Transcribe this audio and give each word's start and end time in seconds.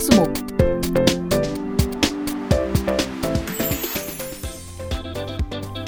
화수목 0.00 0.32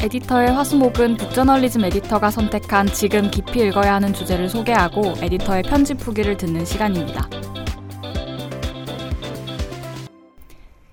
에디터의 0.03 0.53
화수목은 0.53 1.17
북저널리즘 1.17 1.83
에디터가 1.87 2.31
선택한 2.31 2.89
지금 2.89 3.31
깊이 3.31 3.61
읽어야 3.61 3.95
하는 3.95 4.13
주제를 4.13 4.51
소개하고 4.51 5.15
에디터의 5.23 5.63
편집 5.63 6.07
후기를 6.07 6.37
듣는 6.37 6.67
시간입니다. 6.67 7.27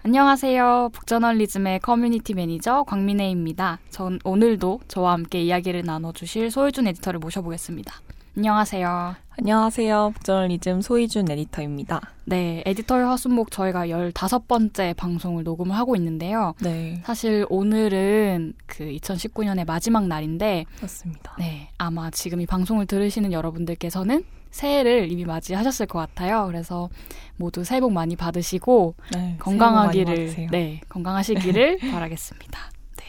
안녕하세요. 0.04 0.92
북저널리즘의 0.94 1.82
커뮤니티 1.82 2.34
매니저 2.34 2.84
곽민해입니다. 2.88 3.80
전 3.90 4.20
오늘도 4.24 4.80
저와 4.88 5.12
함께 5.12 5.42
이야기를 5.42 5.82
나눠주실 5.84 6.52
소희준 6.52 6.88
에디터를 6.88 7.20
모셔보겠습니다. 7.20 7.96
안녕하세요. 8.38 9.29
안녕하세요. 9.42 10.12
북저널리즘 10.16 10.82
소희준 10.82 11.32
에디터입니다. 11.32 12.02
네, 12.26 12.62
에디터의 12.66 13.06
화순목 13.06 13.52
저희가 13.52 13.88
15번째 13.88 14.94
방송을 14.98 15.46
녹음을 15.46 15.78
하고 15.78 15.96
있는데요. 15.96 16.56
네. 16.62 17.02
사실 17.06 17.46
오늘은 17.50 18.52
그 18.66 18.84
2019년의 18.84 19.66
마지막 19.66 20.08
날인데 20.08 20.66
맞습니다. 20.82 21.38
네, 21.40 21.70
아마 21.78 22.12
지금 22.12 22.42
이 22.42 22.46
방송을 22.46 22.86
들으시는 22.86 23.32
여러분들께서는 23.32 24.26
새해를 24.52 25.10
이미 25.10 25.24
맞이하셨을 25.24 25.86
것 25.86 26.00
같아요. 26.00 26.46
그래서 26.48 26.90
모두 27.38 27.64
새해 27.64 27.80
복 27.80 27.94
많이 27.94 28.18
받으시고 28.18 28.96
네, 29.14 29.38
건강하기를 29.40 30.50
네, 30.52 30.82
건강하시기를 30.90 31.78
바라겠습니다. 31.94 32.60
네. 32.98 33.06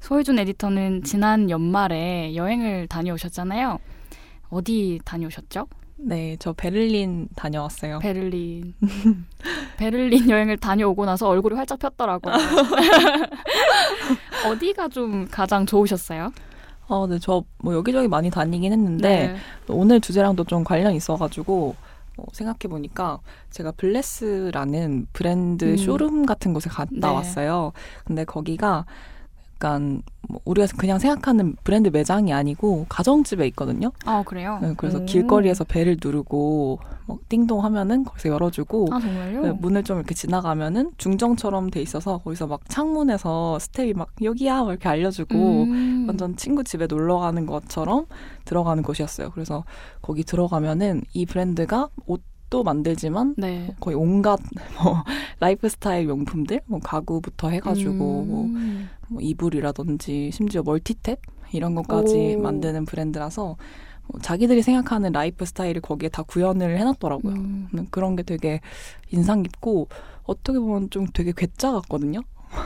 소희준 0.00 0.38
에디터는 0.38 1.02
지난 1.02 1.50
연말에 1.50 2.34
여행을 2.34 2.86
다녀오셨잖아요. 2.86 3.78
어디 4.48 5.00
다녀오셨죠? 5.04 5.66
네, 5.98 6.36
저 6.38 6.52
베를린 6.52 7.28
다녀왔어요. 7.36 8.00
베를린. 8.00 8.74
베를린 9.78 10.28
여행을 10.28 10.58
다녀오고 10.58 11.06
나서 11.06 11.28
얼굴이 11.28 11.54
활짝 11.54 11.78
폈더라고요. 11.78 12.34
어디가 14.46 14.88
좀 14.88 15.26
가장 15.30 15.66
좋으셨어요? 15.66 16.32
어, 16.88 17.06
네, 17.06 17.18
저 17.18 17.42
뭐 17.62 17.74
여기저기 17.74 18.06
많이 18.08 18.30
다니긴 18.30 18.72
했는데 18.72 19.28
네. 19.32 19.36
오늘 19.68 20.00
주제랑도 20.00 20.44
좀 20.44 20.62
관련 20.62 20.94
있어가지고 20.94 21.74
어, 22.18 22.24
생각해 22.32 22.58
보니까 22.68 23.18
제가 23.50 23.72
블레스라는 23.72 25.06
브랜드 25.12 25.64
음. 25.64 25.76
쇼룸 25.76 26.26
같은 26.26 26.54
곳에 26.54 26.70
갔다 26.70 26.90
네. 26.92 27.06
왔어요. 27.08 27.72
근데 28.04 28.24
거기가 28.24 28.86
약간 29.56 30.02
뭐 30.28 30.40
우리가 30.44 30.66
그냥 30.76 30.98
생각하는 30.98 31.56
브랜드 31.64 31.88
매장이 31.88 32.32
아니고 32.32 32.86
가정집에 32.88 33.46
있거든요. 33.48 33.90
아 34.04 34.22
그래요? 34.22 34.58
네, 34.60 34.74
그래서 34.76 34.98
오. 34.98 35.04
길거리에서 35.06 35.64
벨을 35.64 35.96
누르고 36.02 36.78
뭐 37.06 37.18
띵동 37.28 37.64
하면은 37.64 38.04
거기서 38.04 38.28
열어주고 38.28 38.88
아 38.92 39.00
정말요? 39.00 39.40
네, 39.42 39.52
문을 39.52 39.82
좀 39.84 39.98
이렇게 39.98 40.14
지나가면은 40.14 40.92
중정처럼 40.98 41.70
돼 41.70 41.80
있어서 41.80 42.18
거기서 42.18 42.46
막 42.48 42.60
창문에서 42.68 43.58
스텝이 43.58 43.94
막 43.94 44.10
여기야 44.22 44.64
막 44.64 44.70
이렇게 44.70 44.88
알려주고 44.88 45.34
음. 45.34 46.04
완전 46.06 46.36
친구 46.36 46.62
집에 46.62 46.86
놀러 46.86 47.18
가는 47.18 47.46
것처럼 47.46 48.06
들어가는 48.44 48.82
곳이었어요. 48.82 49.30
그래서 49.30 49.64
거기 50.02 50.22
들어가면은 50.22 51.02
이 51.14 51.24
브랜드가 51.24 51.88
옷 52.06 52.22
또 52.48 52.62
만들지만 52.62 53.34
네. 53.36 53.74
거의 53.80 53.96
온갖 53.96 54.40
뭐 54.82 55.02
라이프 55.40 55.68
스타일 55.68 56.08
용품들 56.08 56.60
뭐 56.66 56.78
가구부터 56.80 57.50
해가지고 57.50 58.22
음. 58.22 58.28
뭐, 58.28 58.48
뭐 59.08 59.20
이불이라든지 59.20 60.30
심지어 60.32 60.62
멀티탭 60.62 61.18
이런 61.52 61.74
것까지 61.74 62.36
오. 62.38 62.42
만드는 62.42 62.84
브랜드라서 62.84 63.56
뭐 64.08 64.20
자기들이 64.20 64.62
생각하는 64.62 65.12
라이프 65.12 65.44
스타일을 65.44 65.80
거기에 65.80 66.08
다 66.08 66.22
구현을 66.22 66.78
해놨더라고요. 66.78 67.34
음. 67.34 67.68
그런 67.90 68.16
게 68.16 68.22
되게 68.22 68.60
인상 69.10 69.42
깊고 69.42 69.88
어떻게 70.24 70.58
보면 70.58 70.90
좀 70.90 71.06
되게 71.12 71.32
괴짜 71.36 71.72
같거든요. 71.72 72.20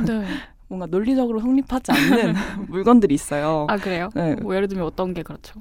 네. 0.06 0.24
뭔가 0.68 0.86
논리적으로 0.86 1.40
성립하지 1.40 1.90
않는 1.90 2.34
물건들이 2.68 3.14
있어요. 3.14 3.66
아 3.68 3.76
그래요? 3.76 4.08
네. 4.14 4.36
뭐 4.36 4.54
예를 4.54 4.68
들면 4.68 4.86
어떤 4.86 5.14
게 5.14 5.22
그렇죠? 5.22 5.60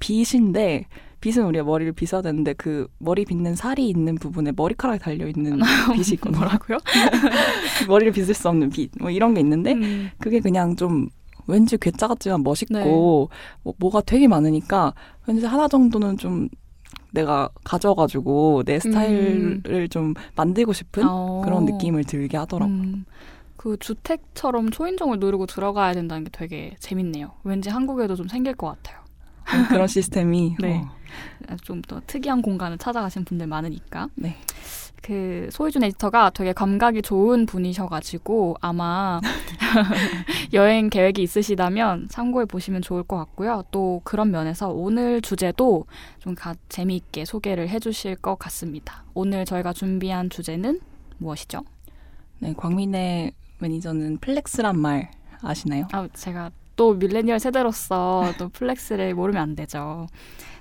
빗인데 0.00 0.86
빗은 1.20 1.44
우리가 1.44 1.64
머리를 1.64 1.92
빗어야 1.92 2.22
되는데 2.22 2.52
그 2.52 2.86
머리 2.98 3.24
빗는 3.24 3.56
살이 3.56 3.88
있는 3.88 4.14
부분에 4.16 4.52
머리카락이 4.54 5.00
달려 5.00 5.26
있는 5.26 5.58
빗이 5.94 6.14
있거든요. 6.14 6.38
뭐라고요? 6.38 6.78
머리를 7.88 8.12
빗을 8.12 8.34
수 8.34 8.48
없는 8.48 8.70
빗. 8.70 8.90
뭐 9.00 9.10
이런 9.10 9.34
게 9.34 9.40
있는데 9.40 9.72
음. 9.72 10.10
그게 10.18 10.40
그냥 10.40 10.76
좀 10.76 11.08
왠지 11.46 11.76
괴짜 11.78 12.06
같지만 12.06 12.42
멋있고 12.42 12.74
네. 12.74 12.84
뭐, 12.84 13.74
뭐가 13.78 14.02
되게 14.02 14.28
많으니까 14.28 14.94
왠지 15.26 15.44
하나 15.46 15.66
정도는 15.66 16.18
좀 16.18 16.48
내가 17.10 17.48
가져가지고 17.64 18.64
내 18.64 18.78
스타일을 18.78 19.62
음. 19.66 19.88
좀 19.88 20.14
만들고 20.36 20.72
싶은 20.72 21.04
어. 21.08 21.42
그런 21.44 21.64
느낌을 21.64 22.04
들게 22.04 22.36
하더라고요. 22.36 22.76
음. 22.76 23.04
그 23.56 23.76
주택처럼 23.78 24.70
초인종을 24.70 25.18
누르고 25.18 25.46
들어가야 25.46 25.92
된다는 25.94 26.24
게 26.24 26.30
되게 26.32 26.76
재밌네요. 26.78 27.32
왠지 27.42 27.70
한국에도 27.70 28.14
좀 28.14 28.28
생길 28.28 28.54
것 28.54 28.68
같아요. 28.68 29.07
그런 29.68 29.86
시스템이 29.86 30.56
네. 30.60 30.82
어. 31.48 31.56
좀더 31.62 32.02
특이한 32.06 32.42
공간을 32.42 32.78
찾아가신 32.78 33.24
분들 33.24 33.46
많으니까. 33.46 34.08
네. 34.14 34.36
그 35.02 35.48
소희준 35.50 35.84
에디터가 35.84 36.30
되게 36.30 36.52
감각이 36.52 37.02
좋은 37.02 37.46
분이셔가지고 37.46 38.56
아마 38.60 39.20
여행 40.52 40.90
계획이 40.90 41.22
있으시다면 41.22 42.08
참고해 42.08 42.46
보시면 42.46 42.82
좋을 42.82 43.04
것 43.04 43.16
같고요. 43.16 43.64
또 43.70 44.00
그런 44.04 44.30
면에서 44.30 44.68
오늘 44.68 45.22
주제도 45.22 45.86
좀 46.18 46.34
가, 46.34 46.54
재미있게 46.68 47.24
소개를 47.24 47.68
해주실 47.68 48.16
것 48.16 48.38
같습니다. 48.38 49.04
오늘 49.14 49.44
저희가 49.44 49.72
준비한 49.72 50.28
주제는 50.30 50.80
무엇이죠? 51.18 51.62
네, 52.40 52.52
곽민해 52.56 53.32
매니저는 53.60 54.18
flex란 54.18 54.78
말 54.78 55.10
아시나요? 55.42 55.86
아, 55.92 56.08
제가 56.12 56.50
또 56.78 56.94
밀레니얼 56.94 57.40
세대로서 57.40 58.32
또 58.38 58.48
flex를 58.50 59.12
모르면 59.14 59.42
안 59.42 59.56
되죠. 59.56 60.06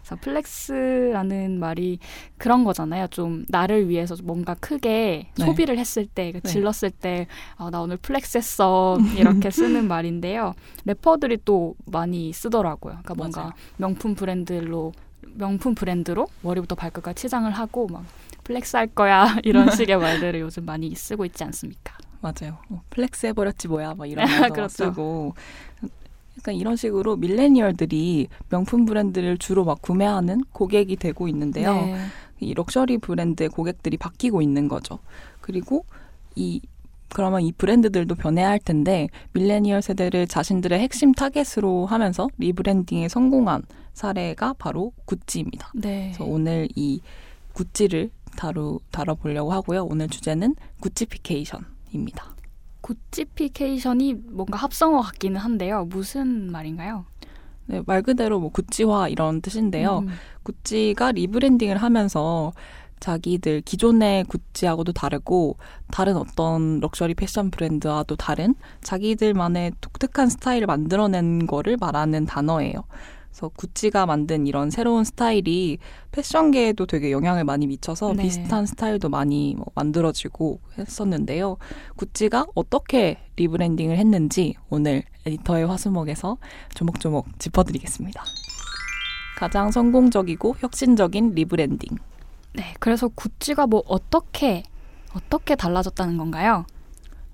그래서 0.02 0.16
flex라는 0.20 1.59
말이 1.60 2.00
그런 2.40 2.64
거잖아요. 2.64 3.06
좀 3.08 3.46
나를 3.50 3.88
위해서 3.88 4.16
뭔가 4.24 4.56
크게 4.56 5.28
네. 5.38 5.46
소비를 5.46 5.78
했을 5.78 6.08
때, 6.08 6.32
그 6.32 6.42
네. 6.42 6.50
질렀을 6.50 6.90
때, 6.90 7.28
아, 7.58 7.70
나 7.70 7.82
오늘 7.82 7.98
flex 7.98 8.40
했어. 8.40 8.98
이렇게 9.16 9.52
쓰는 9.52 9.86
말인데요. 9.88 10.56
래퍼들이 10.86 11.38
또 11.46 11.76
많이 11.86 12.34
쓰더라고요. 12.34 12.94
그러니까 13.04 13.14
뭔가 13.14 13.42
맞아요. 13.42 13.54
명품 13.78 14.16
브랜드로, 14.16 14.94
명품 15.36 15.76
브랜드로 15.76 16.28
머리부터 16.42 16.74
발끝까지 16.74 17.22
치장을 17.22 17.52
하고 17.52 17.88
막 17.88 18.06
flex 18.44 18.75
할 18.76 18.88
거야. 18.88 19.36
이런 19.44 19.70
식의 19.70 19.98
말들을 19.98 20.40
요즘 20.40 20.66
많이 20.66 20.96
쓰고 20.96 21.26
있지 21.26 21.44
않습니까? 21.44 21.96
맞아요. 22.22 22.58
뭐 22.70 22.82
flex 22.90 23.28
해버렸지 23.28 23.68
뭐야, 23.68 23.94
막 23.94 24.08
이런 24.10 24.26
거 24.26 24.50
그렇죠. 24.54 24.86
쓰고 24.86 25.36
약간 26.38 26.56
이런 26.56 26.75
식으로 26.75 27.16
millennial들이 27.16 28.28
명품 28.50 28.86
브랜드를 28.86 29.38
주로 29.38 29.66
막 29.66 29.81
구매하는 29.81 30.42
고객이 30.52 30.96
되고 30.98 31.28
있는데요. 31.28 31.74
네. 31.74 31.98
이 32.40 32.53
럭셔리 32.53 33.00
브랜드의 33.00 33.50
고객들이 33.50 33.98
바뀌고 33.98 34.42
있는 34.42 34.68
거죠. 34.68 35.00
그리고 35.42 35.86
이 36.36 36.62
그러면 37.09 37.42
이 37.42 37.52
브랜드들도 37.52 38.16
변해야 38.16 38.50
할 38.50 38.59
텐데 38.59 39.08
밀레니얼 39.34 39.81
세대를 39.81 40.28
자신들의 40.28 40.78
핵심 40.80 41.14
타겟으로 41.14 41.86
하면서 41.86 42.28
rebranding에 42.38 43.08
성공한 43.08 43.64
사례가 43.94 44.54
바로 44.59 44.92
구찌입니다. 45.06 45.72
네. 45.74 46.12
그래서 46.14 46.25
오늘 46.25 46.68
이 46.75 47.00
구찌를 47.54 48.12
다루 48.36 48.80
다뤄보려고 48.92 49.52
하고요. 49.52 49.86
오늘 49.86 50.08
주제는 50.09 50.56
Guccification입니다. 50.81 52.37
Guccification이 52.88 54.14
뭔가 54.14 54.58
합성어 54.58 55.02
같기는 55.02 55.40
한데요. 55.42 55.84
무슨 55.86 56.52
말인가요? 56.52 57.06
네, 57.66 57.81
말 57.86 58.02
그대로 58.02 58.40
뭐 58.40 58.50
구찌화 58.50 59.09
이런 59.09 59.42
뜻인데요. 59.42 60.00
음. 60.00 60.09
구찌가 60.44 61.12
rebranding을 61.12 61.75
하면서 61.75 62.53
자기들 63.01 63.62
기존의 63.62 64.24
구찌하고도 64.24 64.94
다르고 64.94 65.57
다른 65.92 66.16
어떤 66.16 66.80
럭셔리 66.80 67.13
패션 67.13 67.51
브랜드와도 67.51 68.16
다른 68.16 68.56
자기들만의 68.81 69.74
독특한 69.81 70.30
스타일을 70.30 70.66
만들어낸 70.66 71.45
거를 71.45 71.75
말하는 71.78 72.25
단어예요. 72.25 72.86
그래서 73.38 73.51
구찌가 73.56 74.07
만든 74.07 74.48
이런 74.48 74.72
새로운 74.72 75.04
스타일이 75.04 75.78
패션계에도 76.12 76.88
되게 76.88 77.12
영향을 77.12 77.44
많이 77.44 77.68
미쳐서 77.68 78.13
네. 78.13 78.24
비슷한 78.24 78.66
스타일도 78.66 79.10
많이 79.10 79.54
뭐 79.56 79.68
만들어지고 79.75 80.60
했었는데요. 80.80 81.57
구찌가 81.95 82.48
어떻게 82.56 83.19
rebranding을 83.36 83.95
했는지 83.95 84.56
오늘 84.72 85.04
에디터의 85.28 85.68
화수목에서 85.68 86.38
조목조목 86.74 87.38
짚어드리겠습니다. 87.38 88.24
가장 89.38 89.69
성공적이고 89.69 90.56
혁신적인 90.57 91.36
rebranding. 91.36 91.95
네, 92.56 92.74
그래서 92.80 93.07
구찌가 93.07 93.68
뭐 93.68 93.84
어떻게 93.86 94.63
어떻게 95.13 95.56
달라졌다는 95.56 96.18
건가요? 96.18 96.66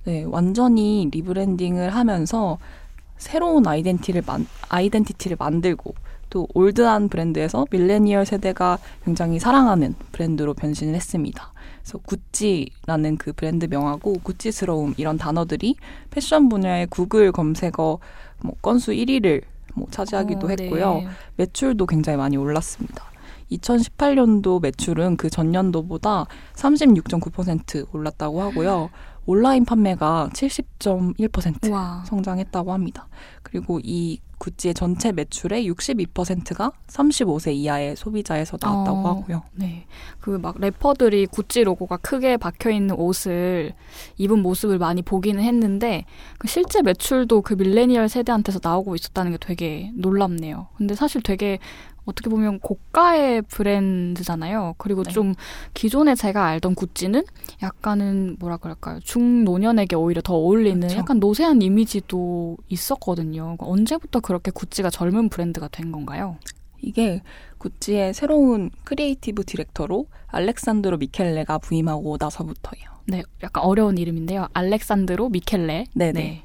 네, 0.03 0.25
완전히 0.25 1.07
rebranding을 1.13 1.95
하면서 1.95 2.57
새로운 3.23 3.65
identi를 3.65 4.23
만, 4.25 4.45
identity를 4.69 5.37
만들고 5.39 5.95
또 6.29 6.47
old한 6.53 7.09
브랜드에서 7.09 7.65
밀레니얼 7.71 8.25
세대가 8.25 8.77
굉장히 9.05 9.39
사랑하는 9.39 9.95
브랜드로 10.11 10.53
변신을 10.53 10.93
했습니다. 10.93 11.53
그래서 11.81 11.99
구찌라는 11.99 13.17
그 13.17 13.31
브랜드 13.31 13.65
명하고 13.65 14.19
구찌스러움 14.23 14.93
이런 14.97 15.17
단어들이 15.17 15.75
패션 16.09 16.49
분야의 16.49 16.87
구글 16.87 17.31
검색어 17.31 17.99
뭐 18.41 18.55
건수 18.61 18.91
1위를 18.91 19.43
뭐 19.73 19.87
차지하기도 19.89 20.47
어, 20.47 20.49
했고요. 20.49 20.93
네. 20.95 21.07
매출도 21.37 21.85
굉장히 21.85 22.17
많이 22.17 22.35
올랐습니다. 22.35 23.05
2018년도 23.51 24.61
매출은 24.61 25.17
그 25.17 25.29
전년도보다 25.29 26.25
36.9% 26.55 27.93
올랐다고 27.93 28.41
하고요. 28.41 28.89
온라인 29.25 29.65
판매가 29.65 30.29
70.1% 30.33 31.71
와. 31.71 32.03
성장했다고 32.05 32.73
합니다. 32.73 33.07
그리고 33.41 33.79
이 33.83 34.19
구찌의 34.39 34.73
전체 34.73 35.13
매출의 35.13 35.71
62%가 35.71 36.73
35세 36.87 37.53
이하의 37.53 37.95
소비자에서 37.95 38.57
나왔다고 38.59 38.97
어, 38.97 39.07
하고요. 39.07 39.43
네. 39.53 39.85
그 40.19 40.37
막 40.37 40.59
래퍼들이 40.59 41.27
구찌 41.27 41.63
로고가 41.63 41.95
크게 41.97 42.35
박혀 42.35 42.69
있는 42.71 42.95
옷을 42.95 43.73
입은 44.17 44.39
모습을 44.39 44.79
많이 44.79 45.01
보기는 45.01 45.41
했는데 45.41 46.03
그 46.37 46.49
실제 46.49 46.81
매출도 46.81 47.41
그 47.41 47.53
밀레니얼 47.53 48.09
세대한테서 48.09 48.59
나오고 48.61 48.95
있었다는 48.95 49.31
게 49.31 49.37
되게 49.39 49.91
놀랍네요. 49.95 50.67
근데 50.75 50.95
사실 50.95 51.21
되게 51.21 51.59
어떻게 52.05 52.29
보면 52.29 52.59
고가의 52.59 53.43
브랜드잖아요. 53.43 54.75
그리고 54.77 55.03
네. 55.03 55.11
좀 55.11 55.33
기존에 55.73 56.15
제가 56.15 56.45
알던 56.45 56.75
구찌는 56.75 57.23
약간은 57.61 58.37
뭐라 58.39 58.57
그럴까요? 58.57 58.99
중노년에게 58.99 59.95
오히려 59.95 60.21
더 60.21 60.35
어울리는 60.35 60.79
그렇죠. 60.79 60.97
약간 60.97 61.19
노쇠한 61.19 61.61
이미지도 61.61 62.57
있었거든요. 62.67 63.55
언제부터 63.59 64.19
그렇게 64.19 64.51
구찌가 64.51 64.89
젊은 64.89 65.29
브랜드가 65.29 65.67
된 65.67 65.91
건가요? 65.91 66.37
이게 66.81 67.21
구찌의 67.59 68.13
새로운 68.13 68.69
creative 68.83 69.45
director로 69.45 70.07
알렉산드로 70.27 70.97
미켈레가 70.97 71.59
부임하고 71.59 72.17
나서부터예요. 72.19 72.89
네, 73.05 73.23
약간 73.41 73.63
어려운 73.63 73.97
이름인데요. 73.97 74.47
알렉산드로 74.53 75.29
미켈레. 75.29 75.85
네네. 75.93 76.11
네. 76.11 76.43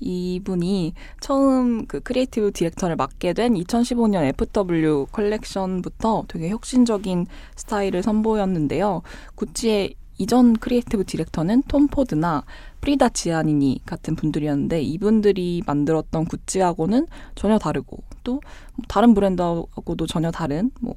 이분이 0.00 0.94
처음 1.20 1.86
그 1.86 2.00
creative 2.00 2.52
director를 2.52 2.96
맡게 2.96 3.32
된 3.32 3.54
2015년 3.54 4.24
FW 4.40 5.06
컬렉션부터 5.12 6.24
되게 6.28 6.48
혁신적인 6.48 7.26
스타일을 7.56 8.02
선보였는데요. 8.02 9.02
구찌의 9.34 9.94
이전 10.18 10.54
creative 10.54 11.04
director는 11.04 11.62
톰 11.62 11.86
포드나 11.86 12.44
프리다 12.82 13.08
지아니니 13.08 13.80
같은 13.86 14.16
분들이었는데 14.16 14.82
이분들이 14.82 15.62
만들었던 15.66 16.26
구찌하고는 16.26 17.06
전혀 17.34 17.58
다르고 17.58 18.02
또 18.22 18.40
다른 18.86 19.14
브랜드하고도 19.14 20.06
전혀 20.06 20.30
다른 20.30 20.70
뭐 20.80 20.94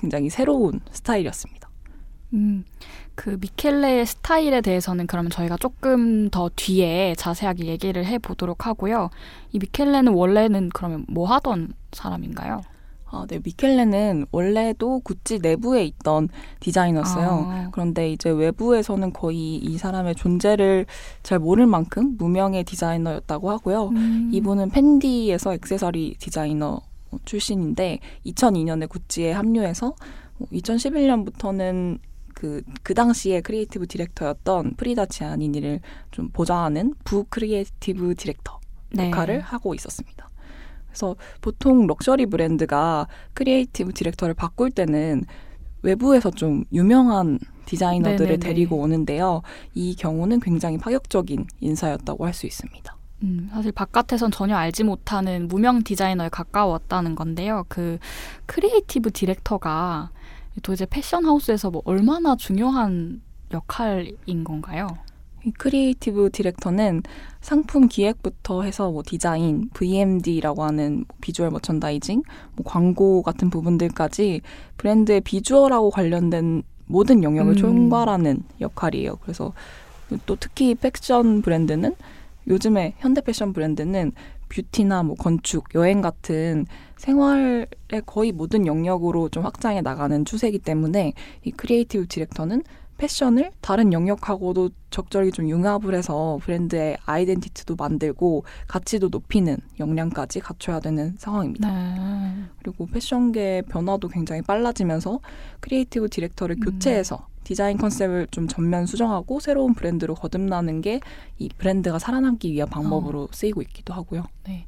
굉장히 0.00 0.30
새로운 0.30 0.80
스타일이었습니다. 0.92 1.67
음, 2.34 2.64
그 3.14 3.38
미켈레의 3.40 4.06
스타일에 4.06 4.60
대해서는 4.60 5.06
그러면 5.06 5.30
저희가 5.30 5.56
조금 5.56 6.28
더 6.30 6.50
뒤에 6.54 7.14
자세하게 7.16 7.66
얘기를 7.66 8.04
해보도록 8.04 8.66
하고요. 8.66 9.10
이 9.52 9.58
미켈레는 9.58 10.12
원래는 10.12 10.70
그러면 10.70 11.04
뭐 11.08 11.26
하던 11.26 11.72
사람인가요? 11.92 12.60
아, 13.10 13.24
네. 13.26 13.40
미켈레는 13.42 14.26
원래도 14.32 15.00
구찌 15.00 15.38
내부에 15.38 15.84
있던 15.84 16.28
디자이너였어요. 16.60 17.28
아. 17.48 17.68
그런데 17.72 18.12
이제 18.12 18.28
외부에서는 18.28 19.12
거의 19.14 19.56
이 19.56 19.78
사람의 19.78 20.14
존재를 20.14 20.84
잘 21.22 21.38
모를 21.38 21.66
만큼 21.66 22.16
무명의 22.18 22.64
디자이너였다고 22.64 23.50
하고요. 23.50 23.88
음. 23.88 24.30
이분은 24.32 24.70
펜디에서 24.70 25.54
액세서리 25.54 26.16
디자이너 26.18 26.80
출신인데 27.24 28.00
2002년에 28.26 28.88
구찌에 28.88 29.32
합류해서 29.32 29.94
2011년부터는 30.52 31.98
그, 32.38 32.62
그 32.84 32.94
당시에 32.94 33.40
creative 33.40 33.88
director였던 33.88 34.74
프리다 34.76 35.06
지아니니를 35.06 35.80
좀 36.12 36.28
보좌하는 36.30 36.94
부 37.02 37.24
creative 37.28 38.14
director 38.14 38.60
네. 38.92 39.08
역할을 39.08 39.38
네. 39.38 39.40
하고 39.40 39.74
있었습니다. 39.74 40.30
그래서 40.86 41.16
보통 41.40 41.88
럭셔리 41.88 42.26
브랜드가 42.26 43.08
creative 43.34 43.92
director를 43.92 44.34
바꿀 44.34 44.70
때는 44.70 45.24
외부에서 45.82 46.30
좀 46.30 46.62
유명한 46.72 47.40
디자이너들을 47.64 48.18
네네네. 48.18 48.38
데리고 48.38 48.76
오는데요. 48.76 49.42
이 49.74 49.96
경우는 49.96 50.38
굉장히 50.38 50.78
파격적인 50.78 51.44
인사였다고 51.58 52.24
할 52.24 52.32
수 52.32 52.46
있습니다. 52.46 52.96
음, 53.24 53.48
사실 53.52 53.72
바깥에선 53.72 54.30
전혀 54.30 54.54
알지 54.54 54.84
못하는 54.84 55.48
무명 55.48 55.82
디자이너에 55.82 56.28
가까웠다는 56.28 57.16
건데요. 57.16 57.64
그 57.68 57.98
creative 58.46 59.10
director가 59.10 60.12
도대체 60.62 60.86
패션 60.86 61.24
하우스에서 61.24 61.70
뭐 61.70 61.82
얼마나 61.84 62.36
중요한 62.36 63.20
역할인 63.52 64.44
건가요? 64.44 64.88
이 65.44 65.52
creative 65.52 66.30
director는 66.32 67.02
상품 67.40 67.88
기획부터 67.88 68.62
해서 68.62 68.90
뭐 68.90 69.02
디자인, 69.06 69.70
VMD라고 69.72 70.64
하는 70.64 71.04
뭐 71.06 71.16
visual 71.20 71.50
merchandising, 71.50 72.22
뭐 72.56 72.64
광고 72.66 73.22
같은 73.22 73.48
부분들까지 73.48 74.40
브랜드의 74.76 75.20
비주얼하고 75.20 75.90
관련된 75.90 76.62
모든 76.86 77.22
영역을 77.22 77.52
음. 77.52 77.56
총괄하는 77.56 78.42
역할이에요. 78.60 79.16
그래서 79.22 79.52
또 80.26 80.36
특히 80.36 80.74
패션 80.74 81.42
브랜드는 81.42 81.94
요즘에 82.48 82.94
현대 82.98 83.20
패션 83.20 83.52
브랜드는 83.52 84.12
뷰티나 84.48 85.02
뭐 85.02 85.14
건축, 85.14 85.74
여행 85.74 86.00
같은 86.00 86.66
생활의 86.98 87.66
거의 88.06 88.32
모든 88.32 88.66
영역으로 88.66 89.28
좀 89.28 89.44
확장해 89.44 89.80
나가는 89.80 90.24
추세이기 90.24 90.58
때문에 90.58 91.14
이 91.44 91.50
creative 91.50 92.06
director는 92.08 92.62
패션을 92.98 93.52
다른 93.60 93.92
영역하고도 93.92 94.70
적절히 94.90 95.30
좀 95.30 95.48
융합을 95.48 95.94
해서 95.94 96.38
브랜드의 96.42 96.98
아이덴티티도 97.06 97.76
만들고 97.76 98.42
가치도 98.66 99.08
높이는 99.10 99.56
역량까지 99.78 100.40
갖춰야 100.40 100.80
되는 100.80 101.14
상황입니다. 101.16 101.70
네. 101.70 102.42
그리고 102.58 102.86
패션계 102.86 103.62
변화도 103.68 104.08
굉장히 104.08 104.42
빨라지면서 104.42 105.20
creative 105.60 106.08
director를 106.08 106.56
음. 106.56 106.60
교체해서 106.60 107.28
디자인 107.44 107.78
컨셉을 107.78 108.26
좀 108.32 108.48
전면 108.48 108.84
수정하고 108.84 109.38
새로운 109.38 109.74
브랜드로 109.74 110.14
거듭나는 110.16 110.80
게 110.80 111.00
이 111.38 111.48
브랜드가 111.56 111.98
살아남기 111.98 112.52
위한 112.52 112.68
방법으로 112.68 113.22
어. 113.22 113.28
쓰이고 113.30 113.62
있기도 113.62 113.94
하고요. 113.94 114.24
네. 114.44 114.66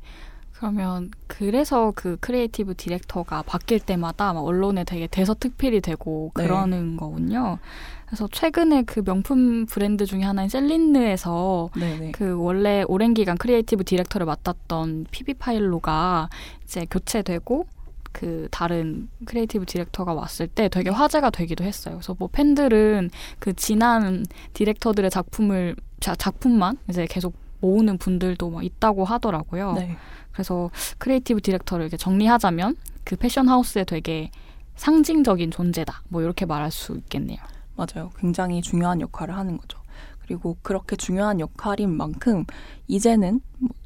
그러면 0.60 1.10
그래서 1.26 1.90
그 1.96 2.18
creative 2.20 2.74
director가 2.74 3.44
바뀔 3.44 3.80
때마다 3.80 4.34
막 4.34 4.44
언론에 4.44 4.84
되게 4.84 5.06
대서특필이 5.06 5.80
되고 5.80 6.32
네. 6.36 6.42
그러는 6.42 6.90
네. 6.90 6.96
거군요. 6.98 7.58
그래서 8.04 8.28
최근에 8.30 8.82
그 8.82 9.02
명품 9.02 9.64
브랜드 9.64 10.04
중에 10.04 10.22
하나인 10.22 10.50
셀린느에서 10.50 11.70
네네. 11.74 11.98
네. 11.98 12.12
그 12.12 12.34
원래 12.38 12.84
오랜 12.88 13.14
기간 13.14 13.38
creative 13.38 13.84
director를 13.84 14.26
맡았던 14.26 15.06
피비 15.10 15.34
파일로가 15.34 16.28
이제 16.64 16.86
교체되고 16.90 17.66
그 18.12 18.48
다른 18.50 19.08
creative 19.24 19.64
director가 19.64 20.12
왔을 20.12 20.46
때 20.46 20.68
되게 20.68 20.90
화제가 20.90 21.30
되기도 21.30 21.64
했어요. 21.64 21.94
그래서 21.94 22.14
뭐 22.18 22.28
팬들은 22.30 23.08
그 23.38 23.54
지난 23.54 24.26
디렉터들의 24.52 25.08
작품을 25.08 25.76
자, 26.00 26.14
작품만 26.14 26.76
이제 26.90 27.06
계속 27.08 27.32
모으는 27.60 27.98
분들도 27.98 28.50
막 28.50 28.64
있다고 28.64 29.04
하더라고요. 29.04 29.72
네. 29.72 29.96
그래서 30.32 30.70
creative 30.98 31.40
director를 31.40 31.84
이렇게 31.84 31.96
정리하자면 31.96 32.76
그 33.04 33.16
패션 33.16 33.48
하우스에 33.48 33.84
되게 33.84 34.30
상징적인 34.76 35.50
존재다. 35.50 36.02
뭐 36.08 36.22
이렇게 36.22 36.46
말할 36.46 36.70
수 36.70 36.96
있겠네요. 36.96 37.38
맞아요. 37.76 38.10
굉장히 38.18 38.62
중요한 38.62 39.00
역할을 39.00 39.36
하는 39.36 39.58
거죠. 39.58 39.78
그리고 40.30 40.56
그렇게 40.62 40.94
중요한 40.94 41.40
역할인 41.40 41.90
만큼 41.90 42.44
이제는 42.86 43.40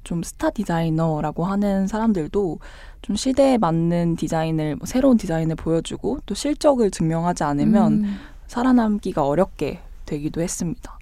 좀 0.04 0.22
스타 0.22 0.50
디자이너라고 0.50 1.46
하는 1.46 1.86
사람들도 1.86 2.58
좀 3.00 3.16
시대에 3.16 3.56
맞는 3.56 4.16
디자인을 4.16 4.76
뭐 4.76 4.86
새로운 4.86 5.16
디자인을 5.16 5.56
보여주고 5.56 6.20
또 6.26 6.34
실적을 6.34 6.90
증명하지 6.90 7.44
않으면 7.44 7.92
음. 8.04 8.18
살아남기가 8.46 9.26
어렵게 9.26 9.80
되기도 10.04 10.42
했습니다. 10.42 10.98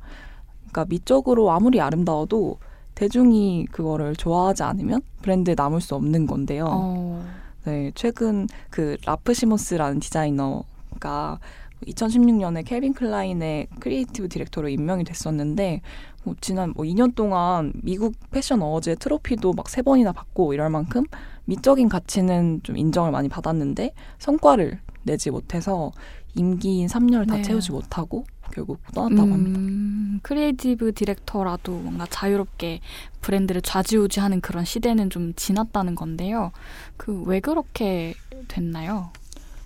그러니까 0.61 0.85
미적으로 0.89 1.51
아무리 1.51 1.81
아름다워도 1.81 2.59
대중이 2.95 3.67
그거를 3.71 4.15
좋아하지 4.17 4.63
않으면 4.63 5.01
브랜드에 5.23 5.55
남을 5.57 5.81
수 5.81 5.95
없는 5.95 6.27
건데요. 6.27 6.67
어. 6.69 7.25
네, 7.65 7.93
최근 7.95 8.49
그 8.71 8.97
라프 9.05 9.33
시모스라는 9.35 10.01
디자이너가 10.01 11.39
2016년에 11.87 12.65
캘빈 12.65 12.93
클라인의 12.95 13.69
creative 13.81 14.29
director로 14.29 14.69
임명이 14.69 15.05
됐었는데 15.05 15.81
뭐 16.25 16.35
지난 16.41 16.73
뭐 16.77 16.85
2년 16.85 17.15
동안 17.15 17.73
미국 17.83 18.15
패션 18.31 18.63
어워즈의 18.63 18.97
트로피도 18.97 19.53
막 19.55 19.69
세 19.69 19.83
번이나 19.83 20.13
받고 20.13 20.55
이럴 20.55 20.71
만큼 20.71 21.03
미적인 21.47 21.89
가치는 21.89 22.61
좀 22.63 22.77
인정을 22.77 23.11
많이 23.11 23.29
받았는데 23.29 23.93
성과를 24.19 24.79
내지 25.03 25.31
못해서 25.31 25.91
임기인 26.35 26.87
3년을 26.87 27.29
다 27.29 27.37
네. 27.37 27.43
채우지 27.43 27.73
못하고 27.73 28.25
결국 28.53 28.81
떠났다고 28.95 29.23
음, 29.29 29.33
합니다. 29.33 30.21
creative 30.23 30.93
director라도 30.93 31.73
뭔가 31.73 32.07
자유롭게 32.09 32.81
브랜드를 33.21 33.63
좌지우지하는 33.63 34.41
그런 34.41 34.65
시대는 34.65 35.11
좀 35.11 35.33
지났다는 35.35 35.95
건데요. 35.95 36.53
그 36.97 37.23
왜 37.25 37.41
그렇게 37.41 38.15
됐나요? 38.49 39.11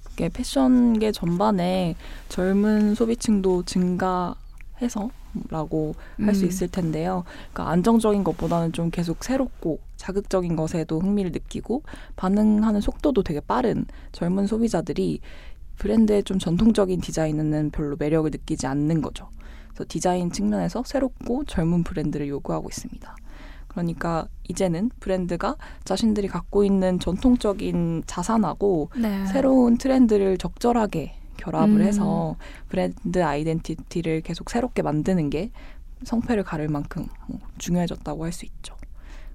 그게 0.05 0.28
패션계 0.28 1.12
전반에 1.12 1.95
젊은 2.28 2.95
소비층도 2.95 3.64
증가해서 3.64 5.11
라고 5.50 5.95
음. 6.21 6.26
할수 6.26 6.47
있을 6.47 6.69
텐데요. 6.69 7.25
그러니까 7.52 7.71
안정적인 7.73 8.25
것보다는 8.25 8.73
좀 8.73 8.90
계속 8.90 9.23
새롭고 9.23 9.81
자극적인 9.97 10.57
것에도 10.57 10.99
흥미를 11.00 11.33
느끼고 11.33 11.83
반응하는 12.16 12.81
속도도 12.81 13.23
되게 13.23 13.40
빠른 13.40 13.85
젊은 14.12 14.47
소비자들이 14.47 15.21
브랜드의 15.76 16.23
좀 16.25 16.38
전통적인 16.38 17.00
디자인은 17.00 17.71
별로 17.71 17.97
매력을 17.99 18.30
느끼지 18.30 18.66
않는 18.66 19.02
거죠. 19.02 19.28
그래서 19.68 19.85
디자인 19.88 20.30
측면에서 20.30 20.83
새롭고 20.85 21.45
젊은 21.45 21.85
브랜드를 21.85 22.28
요구하고 22.28 22.68
있습니다. 22.68 23.16
그러니까 23.68 24.26
이제는 24.49 24.90
브랜드가 25.00 25.56
자신들이 25.85 26.28
갖고 26.28 26.64
있는 26.64 26.99
전통적인 26.99 28.04
자산하고 28.06 28.90
네. 28.99 29.26
새로운 29.26 29.76
트렌드를 29.76 30.38
적절하게 30.38 31.14
결합을 31.37 31.83
음. 31.83 31.83
해서 31.83 32.37
브랜드 32.71 33.23
아이덴티티를 33.23 34.23
계속 34.23 34.49
새롭게 34.49 34.80
만드는 34.80 35.28
게 35.28 35.50
성패를 36.04 36.42
가를 36.45 36.68
만큼 36.68 37.06
뭐 37.26 37.38
중요해졌다고 37.59 38.25
할 38.25 38.33
수 38.33 38.47
있죠. 38.47 38.75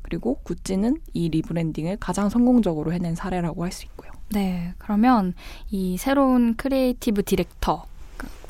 그리고 0.01 0.39
구찌는 0.43 0.97
이 1.13 1.29
rebranding을 1.29 1.97
가장 1.97 2.29
성공적으로 2.29 2.91
해낸 2.91 3.13
사례라고 3.15 3.63
할 3.63 3.71
수 3.71 3.85
있고요. 3.85 4.10
네, 4.33 4.73
그러면 4.77 5.33
이 5.69 5.97
새로운 5.97 6.55
creative 6.55 7.23
director 7.23 7.85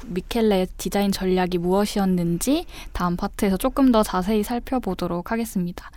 미켈레 0.06 0.68
디자인 0.78 1.12
전략이 1.12 1.58
무엇이었는지 1.58 2.66
다음 2.92 3.16
파트에서 3.16 3.58
조금 3.58 3.92
더 3.92 4.04
자세히 4.04 4.44
살펴보도록 4.44 5.32
하겠습니다. 5.32 5.90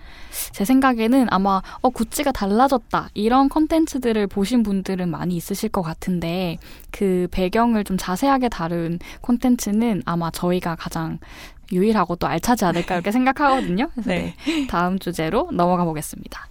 제 0.52 0.64
생각에는 0.64 1.26
아마 1.30 1.62
어 1.80 1.90
구찌가 1.90 2.32
달라졌다 2.32 3.08
이런 3.14 3.48
컨텐츠들을 3.48 4.26
보신 4.26 4.62
분들은 4.62 5.10
많이 5.10 5.36
있으실 5.36 5.68
것 5.70 5.82
같은데 5.82 6.58
그 6.90 7.28
배경을 7.30 7.84
좀 7.84 7.96
자세하게 7.96 8.50
다룬 8.50 8.98
콘텐츠는 9.20 10.02
아마 10.04 10.30
저희가 10.30 10.76
가장 10.76 11.18
유일하고 11.72 12.16
또 12.16 12.26
알차지 12.26 12.64
않을까 12.64 12.94
이렇게 12.96 13.10
생각하거든요. 13.12 13.88
그래서 13.94 14.10
네. 14.10 14.34
네, 14.46 14.66
다음 14.66 14.98
주제로 14.98 15.48
넘어가 15.52 15.84
보겠습니다. 15.84 16.48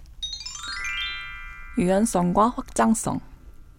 유연성과 1.78 2.50
확장성. 2.50 3.20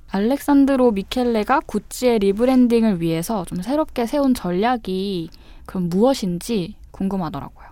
알렉산드로 0.09 0.91
미켈레가 0.91 1.61
구찌의 1.61 2.19
리브랜딩을 2.19 3.01
위해서 3.01 3.43
좀 3.45 3.61
새롭게 3.61 4.05
세운 4.05 4.33
전략이 4.33 5.29
그럼 5.65 5.89
무엇인지 5.89 6.75
궁금하더라고요. 6.91 7.67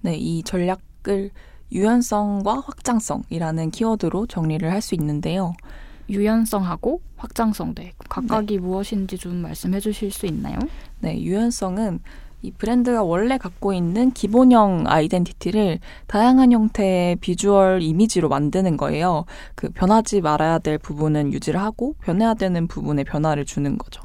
네, 0.00 0.16
이 0.16 0.42
전략을 0.42 1.30
유연성과 1.72 2.60
확장성이라는 2.60 3.70
키워드로 3.72 4.26
정리를 4.26 4.70
할 4.70 4.80
수 4.80 4.94
있는데요. 4.94 5.52
유연성하고 6.08 7.00
확장성, 7.16 7.74
네. 7.74 7.92
각각이 8.08 8.54
네. 8.54 8.60
무엇인지 8.60 9.18
좀 9.18 9.36
말씀해 9.36 9.80
주실 9.80 10.12
수 10.12 10.26
있나요? 10.26 10.58
네, 11.00 11.20
유연성은 11.20 12.00
이 12.42 12.50
브랜드가 12.52 13.02
원래 13.02 13.38
갖고 13.38 13.72
있는 13.72 14.12
기본형 14.12 14.84
아이덴티티를 14.86 15.78
다양한 16.06 16.52
형태의 16.52 17.16
비주얼 17.16 17.82
이미지로 17.82 18.28
만드는 18.28 18.76
거예요. 18.76 19.24
그 19.54 19.70
변하지 19.70 20.20
말아야 20.20 20.58
될 20.58 20.78
부분은 20.78 21.32
유지를 21.32 21.60
하고 21.60 21.94
변해야 22.02 22.34
되는 22.34 22.68
부분에 22.68 23.04
변화를 23.04 23.44
주는 23.44 23.76
거죠. 23.78 24.02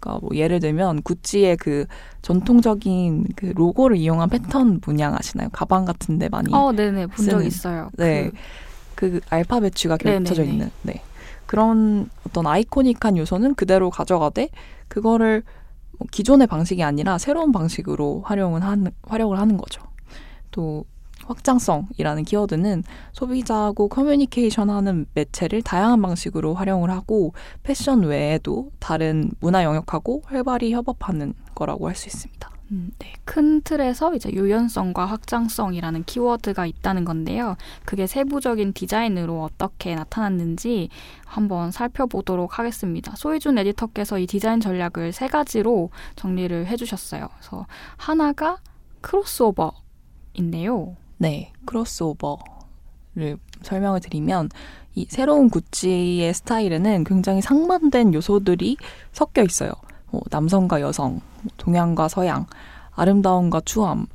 그러니까 0.00 0.20
뭐 0.26 0.36
예를 0.36 0.58
들면 0.58 1.02
구찌의 1.02 1.56
그 1.58 1.86
전통적인 2.22 3.26
그 3.36 3.46
로고를 3.54 3.96
이용한 3.96 4.28
패턴 4.30 4.80
문양 4.84 5.14
아시나요? 5.14 5.48
가방 5.52 5.84
같은데 5.84 6.28
많이 6.28 6.52
어, 6.52 6.72
네네 6.72 7.06
본 7.06 7.26
적 7.26 7.44
있어요. 7.46 7.88
네, 7.96 8.30
그, 8.96 9.12
그 9.12 9.20
알파벳 9.30 9.74
쥐가 9.76 9.96
겹쳐져 9.98 10.42
있는 10.44 10.70
네 10.82 11.02
그런 11.46 12.10
어떤 12.26 12.46
아이코닉한 12.46 13.16
요소는 13.16 13.54
그대로 13.54 13.90
가져가되 13.90 14.48
그거를 14.88 15.42
뭐 15.44 15.52
기존의 16.10 16.46
방식이 16.46 16.82
아니라 16.82 17.18
새로운 17.18 17.52
방식으로 17.52 18.22
활용을 18.24 18.62
하는 18.62 18.90
활용을 19.02 19.38
하는 19.38 19.56
거죠. 19.56 19.82
또 20.50 20.84
확장성이라는 21.24 22.24
키워드는 22.24 22.82
소비자하고 23.12 23.88
커뮤니케이션 23.88 24.70
하는 24.70 25.06
매체를 25.14 25.62
다양한 25.62 26.02
방식으로 26.02 26.54
활용을 26.54 26.90
하고 26.90 27.32
패션 27.62 28.02
외에도 28.02 28.70
다른 28.80 29.30
문화 29.40 29.64
영역하고 29.64 30.22
활발히 30.24 30.72
협업하는 30.72 31.34
거라고 31.54 31.88
할 31.88 31.94
수 31.94 32.08
있습니다. 32.08 32.51
음, 32.72 32.90
네. 32.98 33.12
큰 33.26 33.60
틀에서 33.60 34.14
이제 34.14 34.30
유연성과 34.32 35.04
확장성이라는 35.04 36.04
키워드가 36.04 36.64
있다는 36.64 37.04
건데요. 37.04 37.56
그게 37.84 38.06
세부적인 38.06 38.72
디자인으로 38.72 39.42
어떻게 39.42 39.94
나타났는지 39.94 40.88
한번 41.26 41.70
살펴보도록 41.70 42.58
하겠습니다. 42.58 43.14
소희준 43.14 43.58
에디터께서 43.58 44.18
이 44.18 44.26
디자인 44.26 44.60
전략을 44.60 45.12
세 45.12 45.28
가지로 45.28 45.90
정리를 46.16 46.66
해주셨어요. 46.66 47.28
그래서 47.36 47.66
하나가 47.98 48.56
크로스오버인데요. 49.02 50.96
네, 51.18 51.52
크로스오버를 51.66 53.36
설명을 53.60 54.00
드리면 54.00 54.48
이 54.94 55.06
새로운 55.10 55.50
구찌의 55.50 56.32
스타일에는 56.32 57.04
굉장히 57.04 57.42
상반된 57.42 58.14
요소들이 58.14 58.78
섞여 59.12 59.42
있어요. 59.42 59.72
뭐 60.12 60.20
남성과 60.30 60.80
여성, 60.82 61.20
동양과 61.56 62.08
서양, 62.08 62.46
아름다움과 62.92 63.62
추함, 63.64 64.06